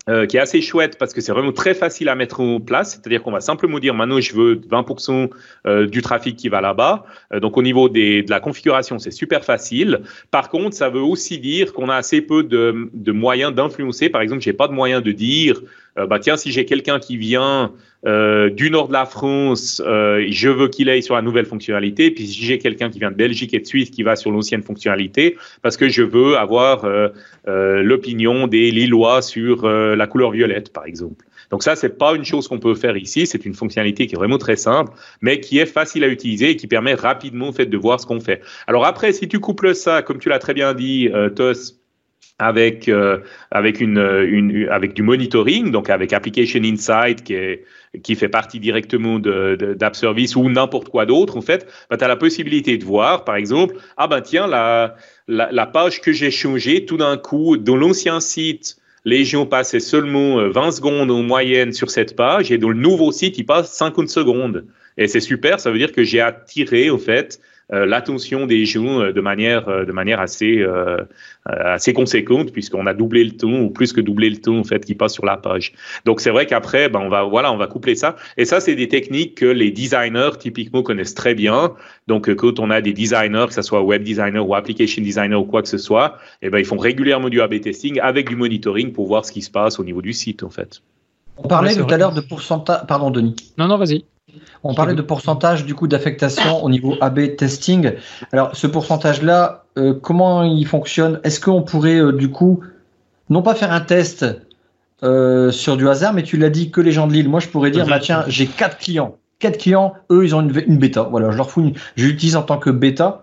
[0.09, 2.93] euh, qui est assez chouette parce que c'est vraiment très facile à mettre en place.
[2.93, 5.31] C'est-à-dire qu'on va simplement dire maintenant je veux 20%
[5.67, 7.05] euh, du trafic qui va là-bas.
[7.33, 10.03] Euh, donc au niveau des, de la configuration, c'est super facile.
[10.31, 14.09] Par contre, ça veut aussi dire qu'on a assez peu de, de moyens d'influencer.
[14.09, 15.61] Par exemple, j'ai pas de moyen de dire
[15.99, 17.73] euh, bah tiens si j'ai quelqu'un qui vient
[18.07, 22.11] euh, du nord de la France, euh, je veux qu'il aille sur la nouvelle fonctionnalité.
[22.11, 24.63] Puis si j'ai quelqu'un qui vient de Belgique et de Suisse qui va sur l'ancienne
[24.63, 27.09] fonctionnalité, parce que je veux avoir euh,
[27.49, 31.25] euh, l'opinion des Lillois sur la couleur violette, par exemple.
[31.51, 33.27] Donc ça, c'est pas une chose qu'on peut faire ici.
[33.27, 36.57] C'est une fonctionnalité qui est vraiment très simple, mais qui est facile à utiliser et
[36.57, 38.41] qui permet rapidement, en fait, de voir ce qu'on fait.
[38.67, 41.75] Alors après, si tu couples ça, comme tu l'as très bien dit, Tos,
[42.39, 43.19] avec euh,
[43.51, 47.65] avec une, avec du monitoring donc avec application insight qui est
[48.03, 51.97] qui fait partie directement de, de d'App Service ou n'importe quoi d'autre en fait bah,
[51.97, 54.97] tu as la possibilité de voir par exemple ah ben tiens la
[55.29, 60.41] la, page que j'ai changée tout d'un coup dans l'ancien site les gens passaient seulement
[60.41, 63.73] euh, 20 secondes en moyenne sur cette page et dans le nouveau site ils passent
[63.73, 67.41] 50 secondes et c'est super ça veut dire que j'ai attiré en fait
[67.73, 70.99] euh, l'attention des gens euh, de manière euh, de manière assez euh,
[71.47, 74.85] assez conséquente puisqu'on a doublé le temps ou plus que doublé le temps en fait
[74.85, 75.73] qui passe sur la page.
[76.05, 78.77] Donc c'est vrai qu'après ben on va voilà on va coupler ça et ça c'est
[78.77, 81.75] des techniques que les designers typiquement connaissent très bien.
[82.07, 85.45] Donc quand on a des designers que ce soit web designer ou application designer ou
[85.45, 88.93] quoi que ce soit, et ben ils font régulièrement du A/B testing avec du monitoring
[88.93, 90.83] pour voir ce qui se passe au niveau du site en fait.
[91.37, 91.95] On parlait tout vrai.
[91.95, 92.87] à l'heure de pourcentage.
[92.87, 93.35] Pardon, Denis.
[93.59, 94.05] Non, non, vas-y.
[94.65, 97.93] On parlait de pourcentage du coup d'affectation au niveau AB testing.
[98.33, 101.21] Alors ce pourcentage-là, euh, comment il fonctionne?
[101.25, 102.61] Est-ce qu'on pourrait euh, du coup
[103.29, 104.25] non pas faire un test
[105.03, 107.29] euh, sur du hasard, mais tu l'as dit que les gens de Lille.
[107.29, 109.17] Moi, je pourrais dire, bah tiens, j'ai quatre clients.
[109.39, 111.03] Quatre clients, eux, ils ont une, une bêta.
[111.03, 113.23] Voilà, je leur fous une, je l'utilise en tant que bêta.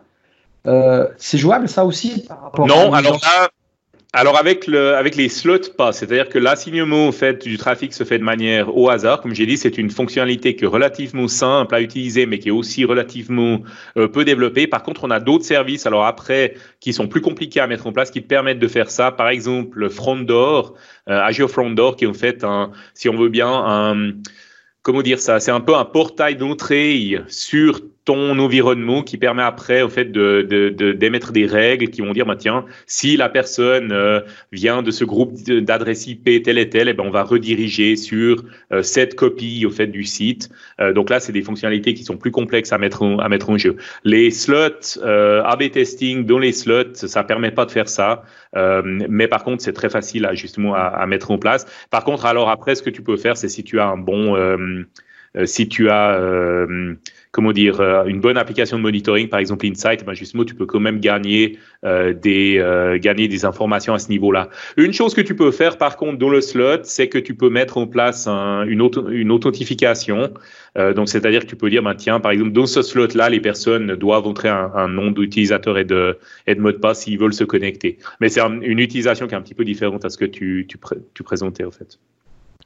[0.68, 3.50] Euh, c'est jouable ça aussi par rapport Non, à- alors là,
[4.16, 8.04] alors avec le, avec les slots pas, c'est-à-dire que l'assignement en fait du trafic se
[8.04, 9.22] fait de manière au hasard.
[9.22, 12.52] Comme j'ai dit, c'est une fonctionnalité qui est relativement simple à utiliser, mais qui est
[12.52, 13.62] aussi relativement
[13.98, 14.68] euh, peu développée.
[14.68, 17.92] Par contre, on a d'autres services, alors après, qui sont plus compliqués à mettre en
[17.92, 19.12] place, qui permettent de faire ça.
[19.12, 20.62] Par exemple, le Front euh,
[21.08, 24.12] Azure Front Door, qui est en fait un, si on veut bien, un
[24.84, 25.40] comment dire ça?
[25.40, 30.46] C'est un peu un portail d'entrée sur ton environnement qui permet après au fait de
[30.50, 34.20] de- de- d'émettre des règles qui vont dire bah tiens si la personne euh,
[34.52, 38.44] vient de ce groupe d'adresse IP tel et tel et ben on va rediriger sur
[38.72, 40.50] euh, cette copie au fait du site.
[40.82, 43.50] Euh, donc là c'est des fonctionnalités qui sont plus complexes à mettre en, à mettre
[43.50, 43.78] en jeu.
[44.04, 48.24] Les slots euh, A/B testing dans les slots ça permet pas de faire ça.
[48.56, 51.66] Euh, mais par contre c'est très facile à justement à, à mettre en place.
[51.90, 54.36] Par contre alors après ce que tu peux faire c'est si tu as un bon
[54.36, 54.84] euh,
[55.46, 56.94] si tu as euh,
[57.32, 60.68] comment dire euh, une bonne application de monitoring par exemple Insight ben justement tu peux
[60.68, 64.50] quand même gagner euh, des euh, gagner des informations à ce niveau-là.
[64.78, 67.50] Une chose que tu peux faire par contre dans le slot c'est que tu peux
[67.50, 70.32] mettre en place un- une auto, une authentification.
[70.78, 73.30] Euh, donc c'est-à-dire que tu peux dire ben tiens par exemple dans ce slot là
[73.30, 76.18] les personnes doivent entrer un, un nom d'utilisateur et de
[76.48, 77.98] et de mot de passe s'ils veulent se connecter.
[78.22, 80.66] Mais c'est un- une utilisation qui est un petit peu différente à ce que tu
[80.70, 81.98] tu, pré- tu présentais en fait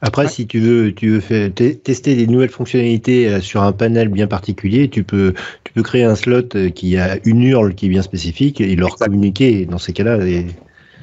[0.00, 0.28] Après, Ouais.
[0.28, 4.26] si tu veux, tu veux faire, tester des nouvelles fonctionnalités euh, sur un panel bien
[4.28, 5.34] particulier, tu peux,
[5.64, 8.76] tu peux créer un slot euh, qui a une URL qui est bien spécifique et
[8.76, 9.06] leur Exact.
[9.06, 9.66] communiquer.
[9.66, 10.46] Dans ces cas-là, et-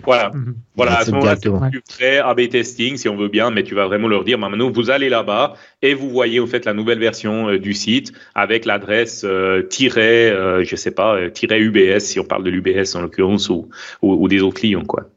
[0.06, 0.56] voilà Mhm.
[0.76, 1.36] Voilà, à ce moment-là,
[1.70, 4.50] plus prêt A/B testing si on veut bien, mais tu vas vraiment leur dire, bah,
[4.50, 8.14] maintenant vous allez là-bas et vous voyez au fait la nouvelle version euh, du site
[8.36, 12.50] avec l'adresse euh, tiret, euh, je sais pas, euh, tiret UBS si on parle de
[12.52, 13.70] l'UBS en l'occurrence ou,
[14.02, 15.10] ou, ou des autres clients quoi.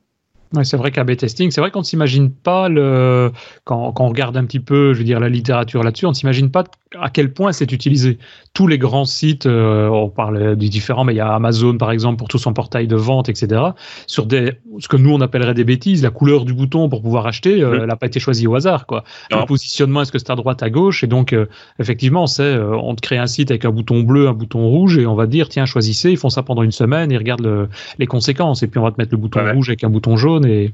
[0.54, 3.30] Ouais, c'est vrai qu'A-B testing, c'est vrai qu'on ne s'imagine pas le
[3.64, 6.14] quand, quand, on regarde un petit peu, je veux dire la littérature là-dessus, on ne
[6.14, 6.64] s'imagine pas
[6.98, 8.18] à quel point c'est utilisé.
[8.54, 11.90] Tous les grands sites, euh, on parle des différents, mais il y a Amazon par
[11.90, 13.60] exemple pour tout son portail de vente, etc.
[14.06, 17.26] Sur des ce que nous on appellerait des bêtises, la couleur du bouton pour pouvoir
[17.26, 19.04] acheter, euh, elle n'a pas été choisie au hasard quoi.
[19.30, 21.46] Le positionnement, est-ce que c'est à droite, à gauche, et donc euh,
[21.78, 25.04] effectivement, c'est on te crée un site avec un bouton bleu, un bouton rouge, et
[25.04, 28.62] on va dire tiens choisissez, ils font ça pendant une semaine, ils regardent les conséquences,
[28.62, 30.72] et puis on va te mettre le bouton rouge avec un bouton jaune et,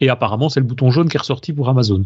[0.00, 2.04] et apparemment c'est le bouton jaune qui est ressorti pour Amazon.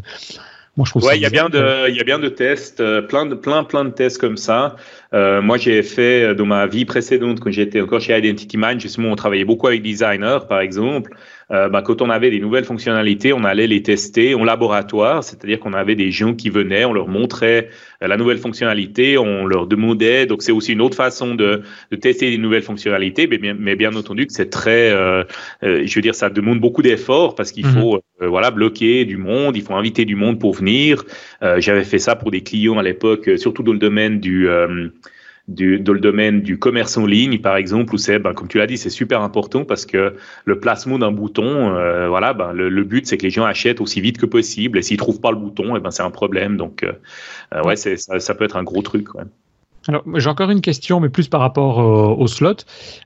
[0.76, 2.80] Moi, je trouve ouais, il y a bien de, il y a bien de tests,
[2.80, 4.74] euh, plein de, plein, plein de tests comme ça.
[5.12, 8.80] Euh, moi, j'ai fait euh, dans ma vie précédente, quand j'étais encore chez Identity Mind,
[8.80, 11.14] justement, on travaillait beaucoup avec designers, par exemple.
[11.50, 15.60] Euh, bah, quand on avait des nouvelles fonctionnalités, on allait les tester en laboratoire, c'est-à-dire
[15.60, 17.68] qu'on avait des gens qui venaient, on leur montrait
[18.02, 20.26] euh, la nouvelle fonctionnalité, on leur demandait.
[20.26, 23.76] Donc c'est aussi une autre façon de, de tester des nouvelles fonctionnalités, mais bien, mais
[23.76, 25.24] bien entendu que c'est très, euh,
[25.62, 27.72] euh, je veux dire, ça demande beaucoup d'efforts parce qu'il mhm.
[27.72, 31.04] faut voilà bloquer du monde, il faut inviter du monde pour venir.
[31.58, 34.48] J'avais fait ça pour des clients à l'époque, surtout dans le domaine du
[35.48, 38.58] du, dans le domaine du commerce en ligne, par exemple, où c'est, ben, comme tu
[38.58, 42.84] l'as dit, c'est super important parce que le placement d'un bouton, euh, voilà, ben, le,
[42.84, 44.78] but, c'est que les gens achètent aussi vite que possible.
[44.78, 46.56] Et s'ils trouvent pas le bouton, et eh ben, c'est un problème.
[46.56, 46.92] Donc, euh,
[47.54, 49.14] euh, ouais, c'est, ça, ça, peut être un gros truc.
[49.14, 49.24] Ouais.
[49.86, 51.78] Alors, j'ai encore une question, mais plus par rapport
[52.18, 52.56] au slot.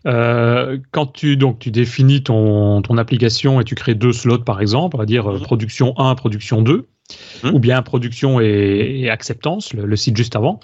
[0.06, 4.60] Euh, quand tu donc tu définis ton, ton application et tu crées deux slots, par
[4.60, 5.40] exemple, on va dire mhm.
[5.40, 6.86] production 1, production 2.
[7.42, 7.54] Mmh.
[7.54, 10.60] ou bien production et, acceptance, le, site juste avant.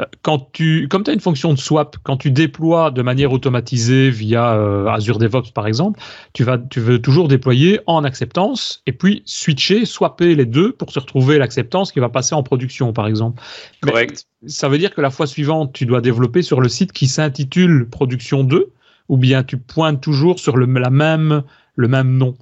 [0.00, 3.32] Euh, quand tu, comme tu as une fonction de swap, quand tu déploies de manière
[3.32, 6.00] automatisée via euh, Azure DevOps par exemple,
[6.32, 10.90] tu, vas, tu veux toujours déployer en acceptance et puis switcher, swapper les deux pour
[10.90, 13.40] se retrouver l'acceptance qui va passer en production par exemple.
[13.80, 14.26] Correct.
[14.46, 17.88] ça veut dire que la fois suivante, tu dois développer sur le site qui s'intitule
[17.88, 18.72] production 2
[19.08, 21.44] ou bien tu pointes toujours sur le, la même,
[21.76, 22.34] le même nom.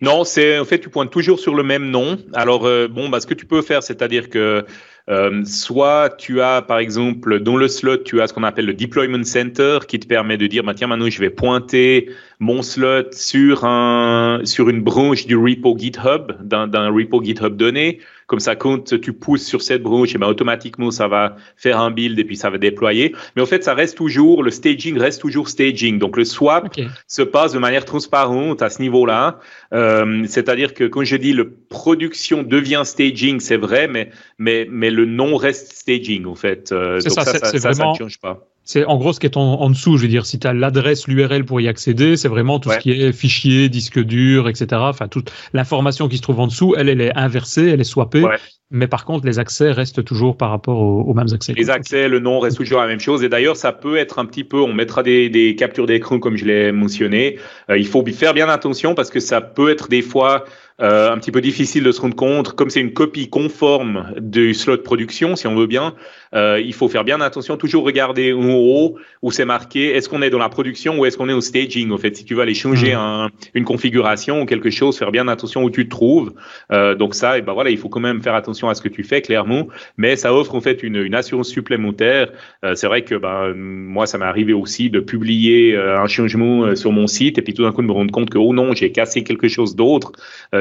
[0.00, 2.18] Non, c'est en fait tu pointes toujours sur le même nom.
[2.32, 4.64] Alors euh, bon, bah, ce que tu peux faire, c'est-à-dire que
[5.08, 8.74] euh, soit tu as, par exemple, dans le slot, tu as ce qu'on appelle le
[8.74, 13.12] deployment center qui te permet de dire, bah, tiens, maintenant je vais pointer mon slot
[13.12, 18.00] sur un sur une branche du repo GitHub, d'un repo GitHub donné.
[18.26, 21.80] Comme ça, quand tu pousses sur cette branche, et eh ben, automatiquement, ça va faire
[21.80, 23.14] un build et puis ça va déployer.
[23.34, 25.98] Mais en fait, ça reste toujours, le staging reste toujours staging.
[25.98, 26.68] Donc, le swap
[27.06, 29.40] se passe de manière transparente à ce niveau-là.
[29.72, 34.90] Euh, C'est-à-dire que quand je dis le production devient staging, c'est vrai, mais, mais, mais
[34.90, 36.70] le nom reste staging, en fait.
[36.70, 38.46] Euh, donc ça, ça, ça, ça, ça ne change pas.
[38.70, 39.96] C'est en gros ce qui est en, dessous.
[39.96, 42.76] Je veux dire, si tu as l'adresse, l'URL pour y accéder, c'est vraiment tout ce
[42.76, 44.66] qui est fichier, disque dur, etc.
[44.74, 48.26] Enfin, toute l'information qui se trouve en dessous, elle, elle est inversée, elle est swappée.
[48.70, 51.54] Mais par contre, les accès restent toujours par rapport aux, mêmes accès.
[51.54, 53.24] Les accès, le nom reste toujours la même chose.
[53.24, 56.36] Et d'ailleurs, ça peut être un petit peu, on mettra des, des captures d'écran comme
[56.36, 57.38] je l'ai mentionné.
[57.70, 60.44] Euh, il faut faire bien attention parce que ça peut être des fois
[60.80, 64.54] euh, un petit peu difficile de se rendre compte, comme c'est une copie conforme du
[64.54, 65.94] slot production, si on veut bien,
[66.34, 70.22] euh, il faut faire bien attention, toujours regarder en haut où c'est marqué, est-ce qu'on
[70.22, 72.42] est dans la production ou est-ce qu'on est au staging, au fait, si tu vas
[72.42, 72.98] aller changer mmh.
[72.98, 76.32] un, une configuration ou quelque chose, faire bien attention où tu te trouves.
[76.72, 78.88] Euh, donc ça, et ben voilà, il faut quand même faire attention à ce que
[78.88, 82.30] tu fais, clairement, mais ça offre en fait une, une assurance supplémentaire.
[82.64, 86.64] Euh, c'est vrai que ben, moi, ça m'est arrivé aussi de publier euh, un changement
[86.64, 88.52] euh, sur mon site et puis tout d'un coup de me rendre compte que, oh
[88.52, 90.12] non, j'ai cassé quelque chose d'autre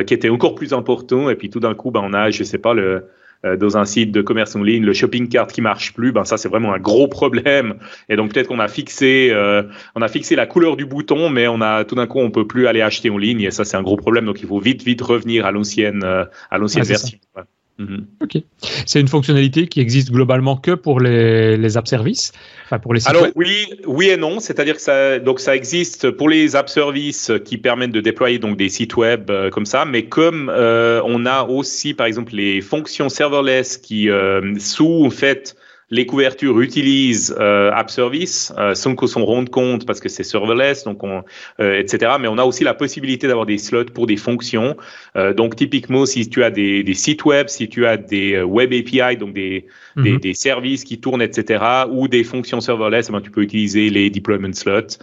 [0.08, 1.30] qui était encore plus important.
[1.30, 3.06] Et puis tout d'un coup, ben, on a, je sais pas, le,
[3.46, 6.26] euh, dans un site de commerce en ligne, le shopping cart qui marche plus, ben
[6.26, 7.76] ça c'est vraiment un gros problème.
[8.10, 9.62] Et donc peut-être qu'on a fixé, euh,
[9.93, 12.48] on a fixé la couleur du bouton, mais on a tout d'un coup on peut
[12.48, 14.26] plus aller acheter en ligne et ça c'est un gros problème.
[14.26, 17.20] Donc il faut vite vite revenir à l'ancienne euh, à l'ancienne version.
[17.80, 18.08] Mhm.
[18.22, 18.38] Ok.
[18.86, 22.32] C'est une fonctionnalité qui existe globalement que pour les, les app services,
[22.66, 24.40] enfin pour les sites Alors oui, oui et non.
[24.40, 28.58] C'est-à-dire que ça, donc ça existe pour les app services qui permettent de déployer donc
[28.58, 32.62] des sites web euh, comme ça, mais comme euh, on a aussi par exemple les
[32.62, 35.56] fonctions serverless qui euh, sous en fait
[35.89, 40.23] les couvertures utilisent euh, App Service euh, sans qu'on s'en rende compte parce que c'est
[40.23, 41.23] serverless, donc on,
[41.62, 42.13] euh, etc.
[42.19, 44.76] Mais on a aussi la possibilité d'avoir des slots pour des fonctions.
[45.15, 48.73] Euh, donc typiquement, si tu as des, des, sites web, si tu as des web
[48.73, 50.19] API, donc des, mhm.
[50.19, 54.10] des, services qui tournent, etc., ou des fonctions serverless, eh ben, tu peux utiliser les
[54.10, 54.97] deployment slots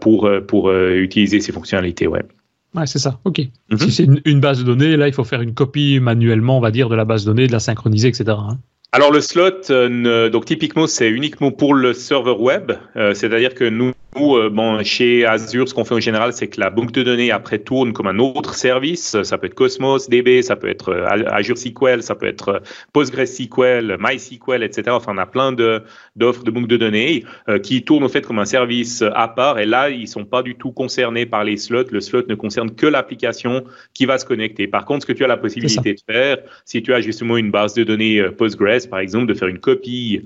[0.00, 2.26] pour pour utiliser ces fonctionnalités web.
[2.74, 3.18] Ouais, c'est ça.
[3.24, 3.40] OK.
[3.70, 3.78] Mhm.
[3.78, 6.60] Si c'est une, une, base de données, là, il faut faire une copie manuellement, on
[6.60, 8.24] va dire, de la base de données, de la synchroniser, etc.
[8.28, 8.58] Hein.
[8.90, 13.64] Alors le slot, euh, donc typiquement c'est uniquement pour le serveur web, euh, c'est-à-dire que
[13.64, 17.02] nous nous, bon, chez Azure, ce qu'on fait en général, c'est que la banque de
[17.02, 19.22] données après tourne comme un autre service.
[19.22, 20.92] Ça peut être Cosmos DB, ça peut être
[21.30, 24.84] Azure SQL, ça peut être PostgreSQL, MySQL, etc.
[24.90, 25.82] Enfin, on a plein de
[26.16, 27.24] d'offres de banques de données
[27.62, 29.58] qui tournent au fait comme un service à part.
[29.58, 31.90] Et là, ils sont pas du tout concernés par les slots.
[31.90, 34.66] Le slot ne concerne que l'application qui va se connecter.
[34.66, 37.50] Par contre, ce que tu as la possibilité de faire, si tu as justement une
[37.50, 40.22] base de données Postgres, par exemple, de faire une copie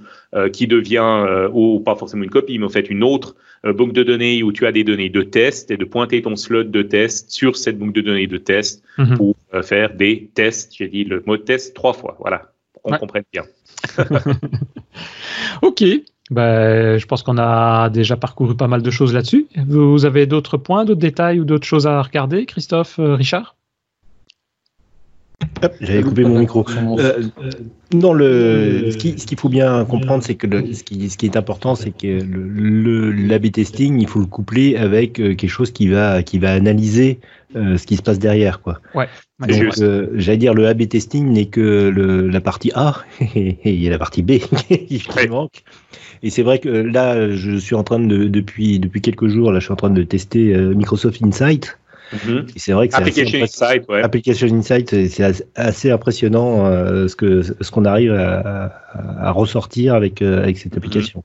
[0.52, 4.02] qui devient, ou pas forcément une copie, mais en fait une autre euh, banque de
[4.02, 7.30] données où tu as des données de test et de pointer ton slot de test
[7.30, 9.16] sur cette banque de données de test mhm.
[9.16, 10.72] pour euh, faire des tests.
[10.76, 12.16] J'ai dit le mot test trois fois.
[12.20, 13.44] Voilà, pour qu'on comprenne bien.
[15.62, 15.84] ok.
[16.30, 19.48] Ben, je pense qu'on a déjà parcouru pas mal de choses là-dessus.
[19.66, 23.16] Vous avez d'autres points, d'autres détails ou d'autres choses à regarder, Christophe, euh,
[25.80, 26.66] J'avais coupé mon micro.
[26.98, 27.22] Euh,
[27.92, 31.74] non, le, ce qu'il faut bien comprendre, c'est que ce, qui, ce qui est important,
[31.74, 36.22] c'est que le, l'A-B testing, il faut le coupler avec euh, quelque chose qui va,
[36.22, 37.20] qui va analyser
[37.54, 38.60] euh, ce qui se passe derrière.
[38.60, 38.80] Quoi.
[38.94, 39.08] Ouais,
[39.40, 39.74] Donc,
[40.14, 43.90] j'allais dire, le A-B testing n'est que le, la partie A et il y a
[43.90, 44.38] la partie B
[44.68, 45.62] qui manque.
[46.24, 49.58] Et c'est vrai que là, je suis en train de, depuis, depuis quelques jours, là,
[49.58, 51.76] je suis en train de tester Microsoft Insight.
[52.12, 52.46] Mhm.
[52.56, 54.02] C'est vrai que Application Insight, ouais.
[54.02, 58.72] Application Insight, c'est assez impressionnant euh, ce que ce qu'on arrive à,
[59.20, 61.24] à, ressortir avec euh, avec cette application.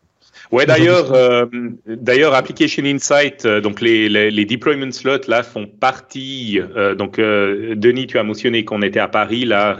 [0.52, 1.46] Ouais, d'ailleurs, euh,
[1.86, 6.62] d'ailleurs, Application Insight, euh, donc les, les, les, deployment slots là font partie.
[6.78, 9.76] Euh, donc, euh, Denis, tu as mentionné qu'on était à Paris là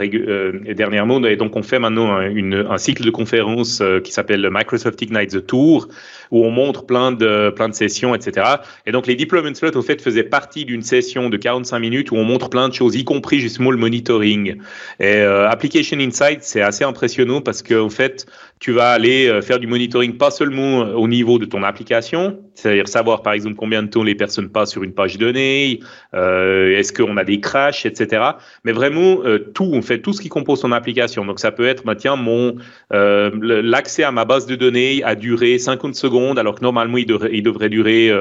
[0.74, 5.00] dernièrement, et donc on fait maintenant un, une, un cycle de conférences qui s'appelle Microsoft
[5.00, 5.88] Ignite the Tour,
[6.30, 8.46] où on montre plein de plein de sessions, etc.
[8.86, 12.16] Et donc les deployment slots au fait faisaient partie d'une session de 45 minutes où
[12.16, 14.56] on montre plein de choses, y compris justement le monitoring.
[15.00, 18.26] Et Application Insight, c'est assez impressionnant parce qu'en fait,
[18.58, 23.22] tu vas aller faire du monitoring pas seulement au niveau de ton application, c'est-à-dire savoir
[23.22, 25.80] par exemple combien de temps les personnes passent sur une page donnée,
[26.14, 28.22] euh, est-ce qu'on a des crashs, etc.
[28.64, 31.24] Mais vraiment euh, tout, on fait tout ce qui compose ton application.
[31.24, 32.56] Donc ça peut être, bah, tiens, mon
[32.92, 33.30] euh,
[33.62, 37.68] l'accès à ma base de données a duré 50 secondes alors que normalement il, devrait,
[37.68, 38.12] durer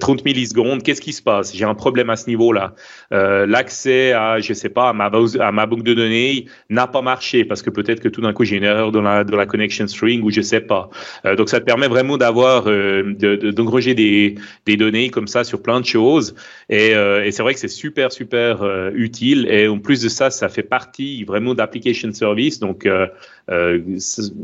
[0.00, 0.82] 30 millisecondes.
[0.82, 1.54] Qu'est-ce qui se passe?
[1.54, 2.74] J'ai un problème à ce niveau-là.
[3.10, 7.44] l'accès à, je sais pas, à ma à ma boucle de données n'a pas marché
[7.44, 9.86] parce que peut-être que tout d'un coup j'ai une erreur dans la, dans la connection
[9.86, 10.90] string ou je sais pas.
[11.36, 15.80] donc ça te permet vraiment d'avoir de d'engranger des, des données comme ça sur plein
[15.80, 16.34] de choses.
[16.68, 19.46] Et, euh, c'est vrai que c'est super, super euh, utile.
[19.48, 22.58] Et en plus de ça, ça fait partie vraiment d'application service.
[22.58, 23.06] Donc, euh,
[23.50, 23.78] euh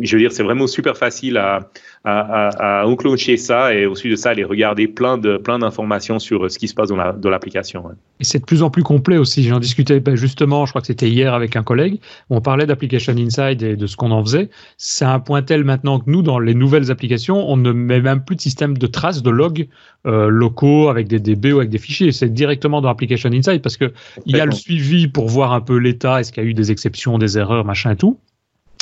[0.01, 1.71] je veux dire, c'est vraiment super facile à,
[2.05, 6.19] à, à, enclencher ça et au suite de ça, aller regarder plein de plein d'informations
[6.19, 7.85] sur ce qui se passe dans l'application.
[8.21, 9.45] Et c'est de plus en plus complet aussi.
[9.45, 12.01] J'en discutais ben, justement, je crois que c'était hier avec un collègue.
[12.31, 14.51] On parlait d'Application Inside et de ce qu'on en faisait.
[14.77, 18.25] C'est un point tel maintenant que nous, dans les nouvelles applications, on ne met même
[18.25, 19.69] plus de système de traces de logs
[20.07, 22.13] euh, locaux avec des DB ou avec des fichiers.
[22.13, 23.93] C'est directement dans Application Inside parce que
[24.27, 26.55] il y a le suivi pour voir un peu l'état, est-ce qu'il y a eu
[26.55, 28.19] des exceptions, des erreurs, machin et tout.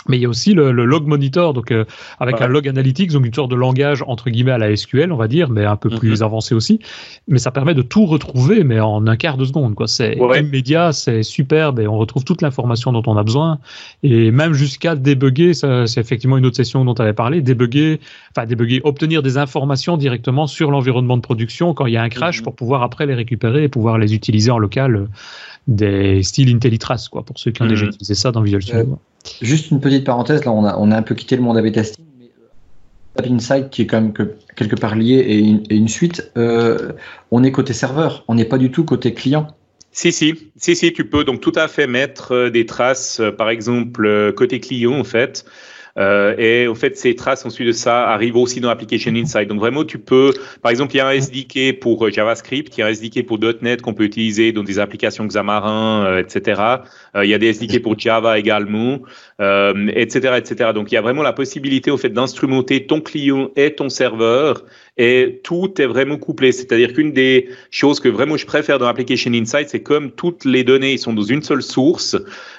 [0.08, 1.84] Mais il y a aussi le, log monitor, donc euh,
[2.18, 5.16] avec un log analytics, donc une sorte de langage entre guillemets à la SQL, on
[5.16, 6.24] va dire, mais un peu plus mhm.
[6.24, 6.80] avancé aussi.
[7.28, 9.74] Mais ça permet de tout retrouver, mais en un quart de seconde.
[9.74, 9.88] Quoi.
[9.88, 13.58] C'est immédiat, c'est superbe et on retrouve toute l'information dont on a besoin.
[14.02, 18.46] Et même jusqu'à débugger, c'est effectivement une autre session dont tu avais parlé, débugger, enfin
[18.46, 22.38] débugger, obtenir des informations directement sur l'environnement de production quand il y a un crash
[22.38, 22.44] mhm.
[22.44, 25.06] pour pouvoir après les récupérer et pouvoir les utiliser en local euh,
[25.66, 27.90] des styles IntelliTrace, quoi, pour ceux qui ont déjà mhm.
[27.90, 28.98] utilisé ça dans Visual Studio.
[29.42, 31.72] Juste une petite parenthèse, là on a, on a un peu quitté le monde AB
[31.72, 32.30] testing, mais
[33.20, 35.14] euh, Insight qui est quand même que, quelque part lié
[35.68, 36.92] et une, suite, euh,
[37.32, 39.48] on est côté serveur, on n'est pas du tout côté client.
[39.90, 43.48] Si, si, si, si, tu peux donc tout à fait mettre euh, des traces, par
[43.48, 45.44] exemple, côté client, en fait.
[45.98, 49.48] Euh, et en fait, ces traces ensuite de ça arrivent aussi dans Application Insight.
[49.48, 50.32] Donc vraiment, tu peux,
[50.62, 53.26] par exemple, il y a un SDK pour euh, JavaScript, il y a un SDK
[53.26, 56.60] pour .NET qu'on peut utiliser dans des applications Xamarin, euh, etc.
[57.22, 59.00] il y a des SDK pour Java également,
[59.38, 60.70] etc., etc.
[60.74, 64.64] Donc il y a vraiment la possibilité au fait d'instrumenter ton client et ton serveur
[64.96, 66.52] et tout est vraiment couplé.
[66.52, 70.64] C'est-à-dire qu'une des choses que vraiment je préfère dans Application Insight, c'est comme toutes les
[70.64, 72.16] données sont dans une seule source,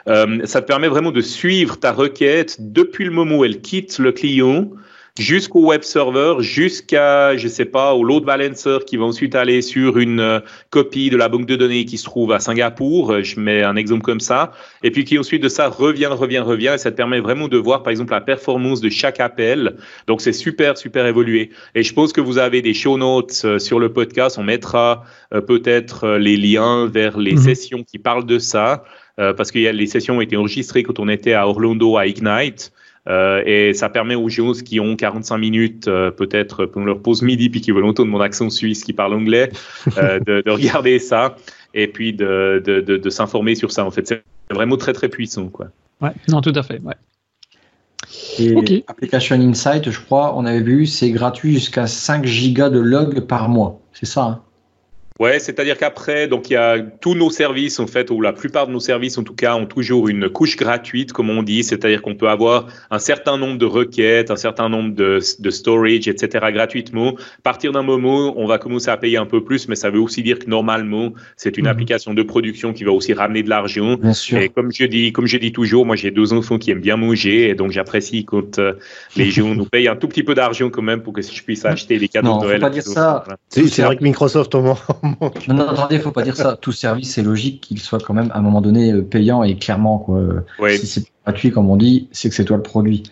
[0.07, 3.97] euh, ça te permet vraiment de suivre ta requête depuis le moment où elle quitte
[3.97, 4.69] le client
[5.19, 9.97] jusqu'au web server, jusqu'à, je sais pas, au load balancer qui va ensuite aller sur
[9.97, 13.11] une euh, copie de la banque de données qui se trouve à Singapour.
[13.11, 14.51] Euh, je mets un exemple comme ça.
[14.83, 16.71] Et puis qui ensuite de ça revient, revient, revient.
[16.75, 19.77] Et ça te permet vraiment de voir, par exemple, la performance de chaque appel.
[20.07, 21.49] Donc c'est super, super évolué.
[21.75, 24.37] Et je pense que vous avez des show notes euh, sur le podcast.
[24.37, 25.03] On mettra
[25.47, 27.37] peut-être les liens vers les mhm.
[27.37, 28.83] sessions qui parlent de ça.
[29.17, 32.71] parce que les sessions ont été enregistrées quand on était à Orlando à Ignite.
[33.07, 37.21] Euh, et ça permet aux gens qui ont 45 minutes, euh, peut-être pour leur pause
[37.21, 39.51] midi, puis qui veulent entendre mon accent suisse qui parle anglais,
[39.97, 41.35] euh, de, de, regarder ça
[41.73, 43.85] et puis de, de, de s'informer sur ça.
[43.85, 45.67] En fait, c'est vraiment très très puissant, quoi.
[46.01, 46.79] Ouais, non, tout à fait.
[46.81, 46.95] Ouais.
[48.39, 53.21] Et Application Insight, je crois, on avait vu, c'est gratuit jusqu'à 5 gigas de log
[53.21, 53.81] par mois.
[53.93, 54.41] C'est ça hein?
[55.19, 58.67] Ouais, c'est-à-dire qu'après, donc il y a tous nos services en fait, ou la plupart
[58.67, 62.01] de nos services en tout cas, ont toujours une couche gratuite, comme on dit, c'est-à-dire
[62.01, 66.47] qu'on peut avoir un certain nombre de requêtes, un certain nombre de, de storage, etc.
[66.51, 67.15] gratuitement.
[67.39, 69.99] À partir d'un moment, on va commencer à payer un peu plus, mais ça veut
[69.99, 71.71] aussi dire que normalement, c'est une mhm.
[71.71, 73.95] application de production qui va aussi ramener de l'argent.
[73.95, 74.37] Bien sûr.
[74.37, 76.97] Et comme je dis, comme je dis toujours, moi j'ai deux enfants qui aiment bien
[76.97, 78.73] manger, et donc j'apprécie quand euh,
[79.15, 81.65] les gens nous payent un tout petit peu d'argent quand même pour que je puisse
[81.65, 82.59] acheter des cadeaux de Noël.
[82.59, 83.23] Faut pas dire ça.
[83.49, 84.77] C'est vrai que Microsoft au moins
[85.47, 86.57] non, non, attendez, faut pas dire ça.
[86.59, 89.57] Tout service, c'est logique qu'il soit quand même à un moment donné euh, payant et
[89.57, 90.21] clairement, quoi.
[90.59, 90.77] Oui.
[90.77, 93.03] Si c'est gratuit, comme on dit, c'est que c'est toi le produit.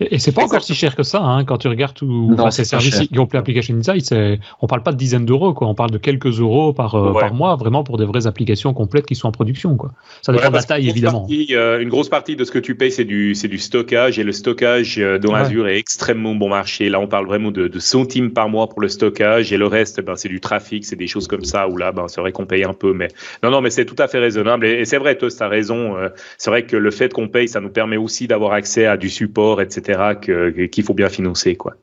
[0.00, 3.00] Et, c'est pas encore si cher que ça, hein, quand tu regardes tous ces services
[3.08, 4.14] qui ont Application Insight,
[4.60, 5.68] on parle pas de dizaines d'euros, quoi.
[5.68, 9.06] On parle de quelques euros par, euh, par mois, vraiment pour des vraies applications complètes
[9.06, 9.92] qui sont en production, quoi.
[10.22, 11.26] Ça dépend de la taille, évidemment.
[11.50, 14.24] Euh, une grosse partie de ce que tu payes, c'est du, c'est du stockage, et
[14.24, 16.88] le stockage euh, dans Azure est extrêmement bon marché.
[16.88, 20.00] Là, on parle vraiment de, de, centimes par mois pour le stockage, et le reste,
[20.00, 22.46] ben, c'est du trafic, c'est des choses comme ça, où là, ben, c'est vrai qu'on
[22.46, 23.08] paye un peu, mais
[23.42, 24.66] non, non, mais c'est tout à fait raisonnable.
[24.66, 25.96] Et, c'est vrai, toi, tu as raison.
[26.38, 29.10] c'est vrai que le fait qu'on paye, ça nous permet aussi d'avoir accès à du
[29.10, 31.54] support, etc., que qu'il faut bien financer.
[31.54, 31.74] Quoi.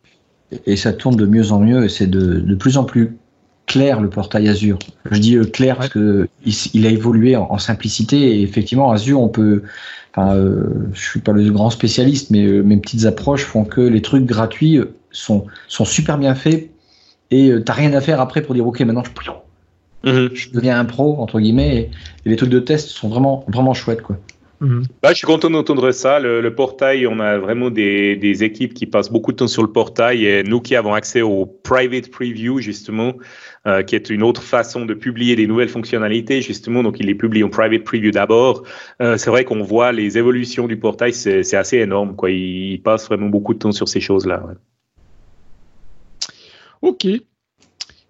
[0.66, 3.18] Et ça tourne de mieux en mieux et c'est de, de, plus en plus
[3.66, 4.80] clair le portail Azure.
[5.10, 6.28] Je dis euh, clair parce que
[6.74, 9.64] il, a évolué en, simplicité et effectivement Azure on peut.
[10.16, 13.82] Enfin, euh, je suis pas le grand spécialiste, mais euh, mes petites approches font que
[13.82, 14.80] les trucs gratuits
[15.12, 16.70] sont sont super bien faits
[17.32, 20.36] et tu t'as rien à faire après pour dire ok maintenant je, mm-hmm.
[20.36, 21.80] je deviens un pro entre guillemets et,
[22.26, 24.18] et, les trucs de test sont vraiment vraiment chouettes quoi.
[24.64, 24.84] Mhm.
[25.02, 26.22] Bah, je suis content d'entendre ça.
[26.22, 29.68] Le, portail, on a vraiment des, des, équipes qui passent beaucoup de temps sur le
[29.68, 33.14] portail et nous qui avons accès au private preview, justement,
[33.68, 36.82] euh, qui est une autre façon de publier des nouvelles fonctionnalités, justement.
[36.82, 38.64] Donc, il les publie en private preview d'abord.
[39.02, 42.16] Euh, c'est vrai qu'on voit les évolutions du portail, c'est assez énorme.
[42.16, 42.32] Quoi.
[42.32, 44.44] Il, passe vraiment beaucoup de temps sur ces choses-là.
[46.82, 47.06] Ok.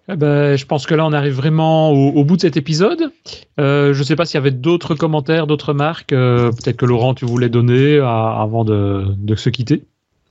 [0.08, 3.10] Eh ben, je pense que là, on arrive vraiment au, bout de cet épisode.
[3.58, 6.12] Euh, je ne sais pas s'il y avait d'autres commentaires, d'autres marques.
[6.12, 9.82] Euh, peut-être que Laurent, tu voulais donner avant de, de se quitter.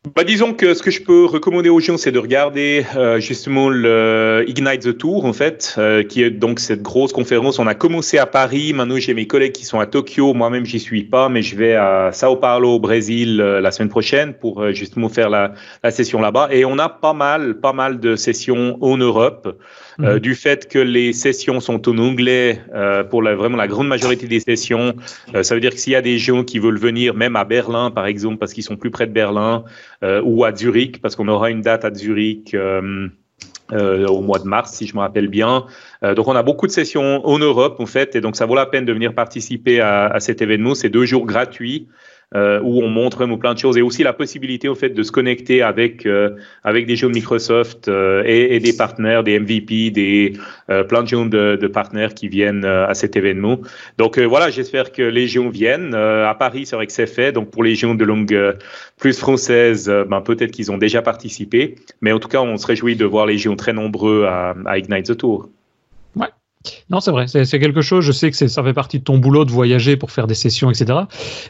[0.06, 3.70] Bah, disons que ce que je peux recommander aux gens, c'est de regarder euh, justement
[3.70, 7.58] le Ignite the Tour, en fait, euh, qui est donc cette grosse conférence.
[7.58, 10.82] On a commencé à Paris, maintenant j'ai mes collègues qui sont à Tokyo, moi-même j'y
[10.82, 14.62] suis pas, mais je vais à Sao Paulo, au Brésil, euh, la semaine prochaine pour
[14.62, 16.50] euh, justement faire la, la session là-bas.
[16.52, 19.58] Et on a pas mal, pas mal de sessions en Europe.
[20.00, 20.20] Euh, mhm.
[20.20, 24.28] du fait que les sessions sont en anglais euh, pour la, vraiment la grande majorité
[24.28, 24.96] des sessions.
[25.36, 27.44] Euh, ça veut dire que s'il y a des gens qui veulent venir, même à
[27.44, 29.64] Berlin par exemple, parce qu'ils sont plus près de Berlin,
[30.24, 32.56] ou à Zurich, parce qu'on aura une date à Zurich.
[33.72, 35.66] au mois de mars, si je me rappelle bien.
[36.02, 38.66] donc, on a beaucoup de sessions en Europe, en fait, et donc ça vaut la
[38.66, 40.76] peine de venir participer à, à cet événement.
[40.76, 41.88] C'est deux jours gratuits
[42.36, 45.04] euh, où on montre vraiment plein de choses et aussi la possibilité au fait de
[45.04, 46.32] se connecter avec euh,
[46.64, 50.34] avec des jeux de Microsoft euh, et, et, des partenaires, des MVP, des
[50.70, 53.60] euh, plein de jeux de, de, partenaires qui viennent à cet événement.
[53.98, 55.94] Donc voilà, j'espère que les gens viennent.
[55.94, 57.32] à Paris, c'est vrai que c'est fait.
[57.32, 58.56] Donc pour les gens de langue
[58.98, 62.96] plus française, ben peut-être qu'ils ont déjà participé, mais en tout cas, on se réjouit
[62.96, 65.50] de voir les gens très nombreux à, à Ignite the Tour.
[66.90, 68.06] Non, c'est vrai, c'est quelque chose.
[68.06, 70.70] Je sais que ça fait partie de ton boulot de voyager pour faire des sessions,
[70.72, 71.00] etc.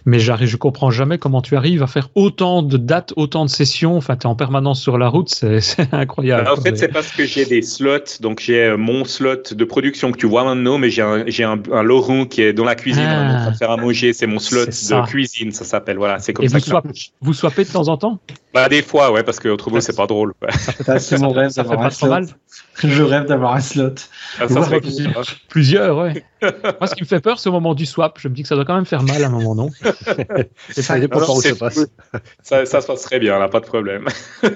[0.06, 3.50] Mais j'arrive, je comprends jamais comment tu arrives à faire autant de dates, autant de
[3.50, 3.98] sessions.
[3.98, 5.60] Enfin, tu es en permanence sur la route, c'est
[5.92, 6.48] incroyable.
[6.50, 8.20] En fait, c'est parce que j'ai des slots.
[8.22, 11.62] Donc, j'ai euh, mon slot de production que tu vois maintenant, mais j'ai un, un,
[11.72, 14.14] un, Laurent qui est dans la cuisine en train de faire à manger.
[14.14, 15.98] C'est mon slot de cuisine, ça s'appelle.
[15.98, 16.58] Voilà, c'est comme Et ça.
[16.58, 16.88] Vous, swap,
[17.22, 18.20] vous swappez de temps en temps?
[18.54, 20.34] Bah, des fois, ouais, parce que autrement, c'est pas drôle.
[21.00, 22.28] C'est mon rêve, ça fait pas trop mal.
[22.84, 23.96] Je rêve d'avoir un slot.
[24.40, 24.82] Ah, ça serait
[25.50, 26.24] Plusieurs, ouais.
[26.42, 28.20] Moi, ce qui me fait peur, c'est au moment du swap.
[28.20, 29.70] Je me dis que ça doit quand même faire mal à un moment, non?
[30.70, 31.88] Ça dépend où ça passe.
[32.44, 34.08] Ça, ça se passe très bien, là, pas de problème.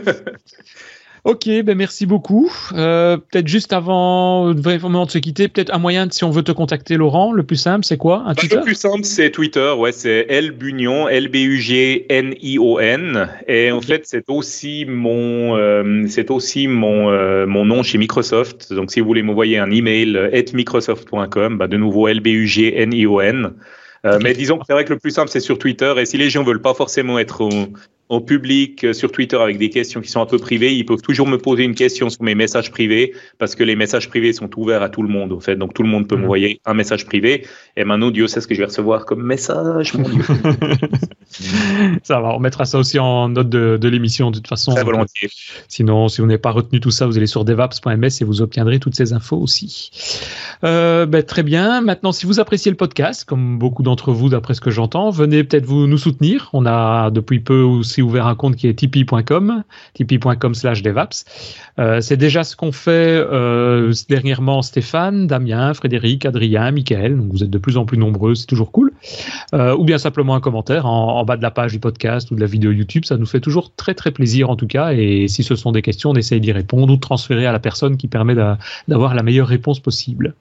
[1.23, 2.51] Ok, ben merci beaucoup.
[2.73, 6.51] Euh, peut-être juste avant vraiment de se quitter, peut-être un moyen, si on veut te
[6.51, 8.23] contacter, Laurent, le plus simple, c'est quoi?
[8.25, 9.73] Un bah, Le plus simple, c'est Twitter.
[9.77, 13.29] Ouais, c'est L Bugnon, L B U G N I O N.
[13.47, 18.71] Et en fait, c'est aussi mon, euh, c'est aussi mon, euh, mon nom chez Microsoft.
[18.73, 22.47] Donc, si vous voulez m'envoyer un email, at microsoft.com, bah, de nouveau L B U
[22.47, 23.53] G N I O N.
[24.05, 25.93] Euh, mais disons que c'est vrai que le plus simple, c'est sur Twitter.
[25.97, 27.49] Et si les gens veulent pas forcément être
[28.09, 31.01] en public euh, sur Twitter avec des questions qui sont un peu privées, ils peuvent
[31.01, 34.49] toujours me poser une question sur mes messages privés parce que les messages privés sont
[34.57, 35.57] ouverts à tout le monde, en fait.
[35.57, 36.71] Donc tout le monde peut m'envoyer mhm.
[36.71, 37.45] un message privé.
[37.75, 40.23] Et maintenant, Dieu sait ce que je vais recevoir comme message, mon Dieu.
[42.03, 44.73] ça va, on mettra ça aussi en note de, l'émission de toute façon.
[44.73, 45.29] Très volontiers.
[45.67, 48.79] Sinon, si vous n'avez pas retenu tout ça, vous allez sur devaps.ms et vous obtiendrez
[48.79, 49.91] toutes ces infos aussi.
[50.63, 51.81] Euh, ben, très bien.
[51.81, 55.43] Maintenant, si vous appréciez le podcast, comme beaucoup d'entre vous, d'après ce que j'entends, venez
[55.43, 56.49] peut-être vous nous soutenir.
[56.53, 61.25] On a depuis peu aussi ouvert un compte qui est tipeee.com, tipeee.com slash devaps.
[61.79, 67.19] Euh, c'est déjà ce qu'on fait euh, dernièrement Stéphane, Damien, Frédéric, Adrien, Michael.
[67.29, 68.91] Vous êtes de plus en plus nombreux, c'est toujours cool.
[69.53, 72.41] Euh, ou bien simplement un commentaire en, bas de la page du podcast ou de
[72.41, 73.05] la vidéo YouTube.
[73.05, 74.93] Ça nous fait toujours très très plaisir en tout cas.
[74.93, 77.59] Et si ce sont des questions, on essaye d'y répondre ou de transférer à la
[77.59, 78.35] personne qui permet
[78.87, 80.35] d'avoir la meilleure réponse possible.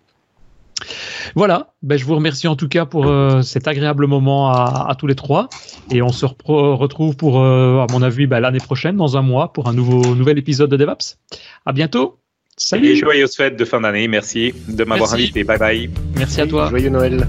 [1.35, 5.07] Voilà, ben, je vous remercie en tout cas pour euh, cet agréable moment à, tous
[5.07, 5.49] les trois.
[5.91, 9.53] Et on se retrouve pour, euh, à mon avis, ben, l'année prochaine, dans un mois,
[9.53, 11.19] pour un nouveau, nouvel épisode de DevApps.
[11.65, 12.19] À bientôt.
[12.57, 12.89] Salut.
[12.89, 14.09] Et joyeuses fêtes de fin d'année.
[14.09, 15.45] Merci de m'avoir invité.
[15.45, 15.91] Bye bye.
[16.17, 16.71] Merci à toi.
[16.71, 17.29] Joyeux Noël.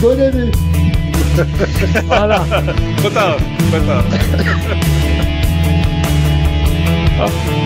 [0.00, 0.50] bonne année.
[2.06, 2.42] voilà.
[2.98, 3.36] Trop tard.
[3.70, 4.04] Trop tard.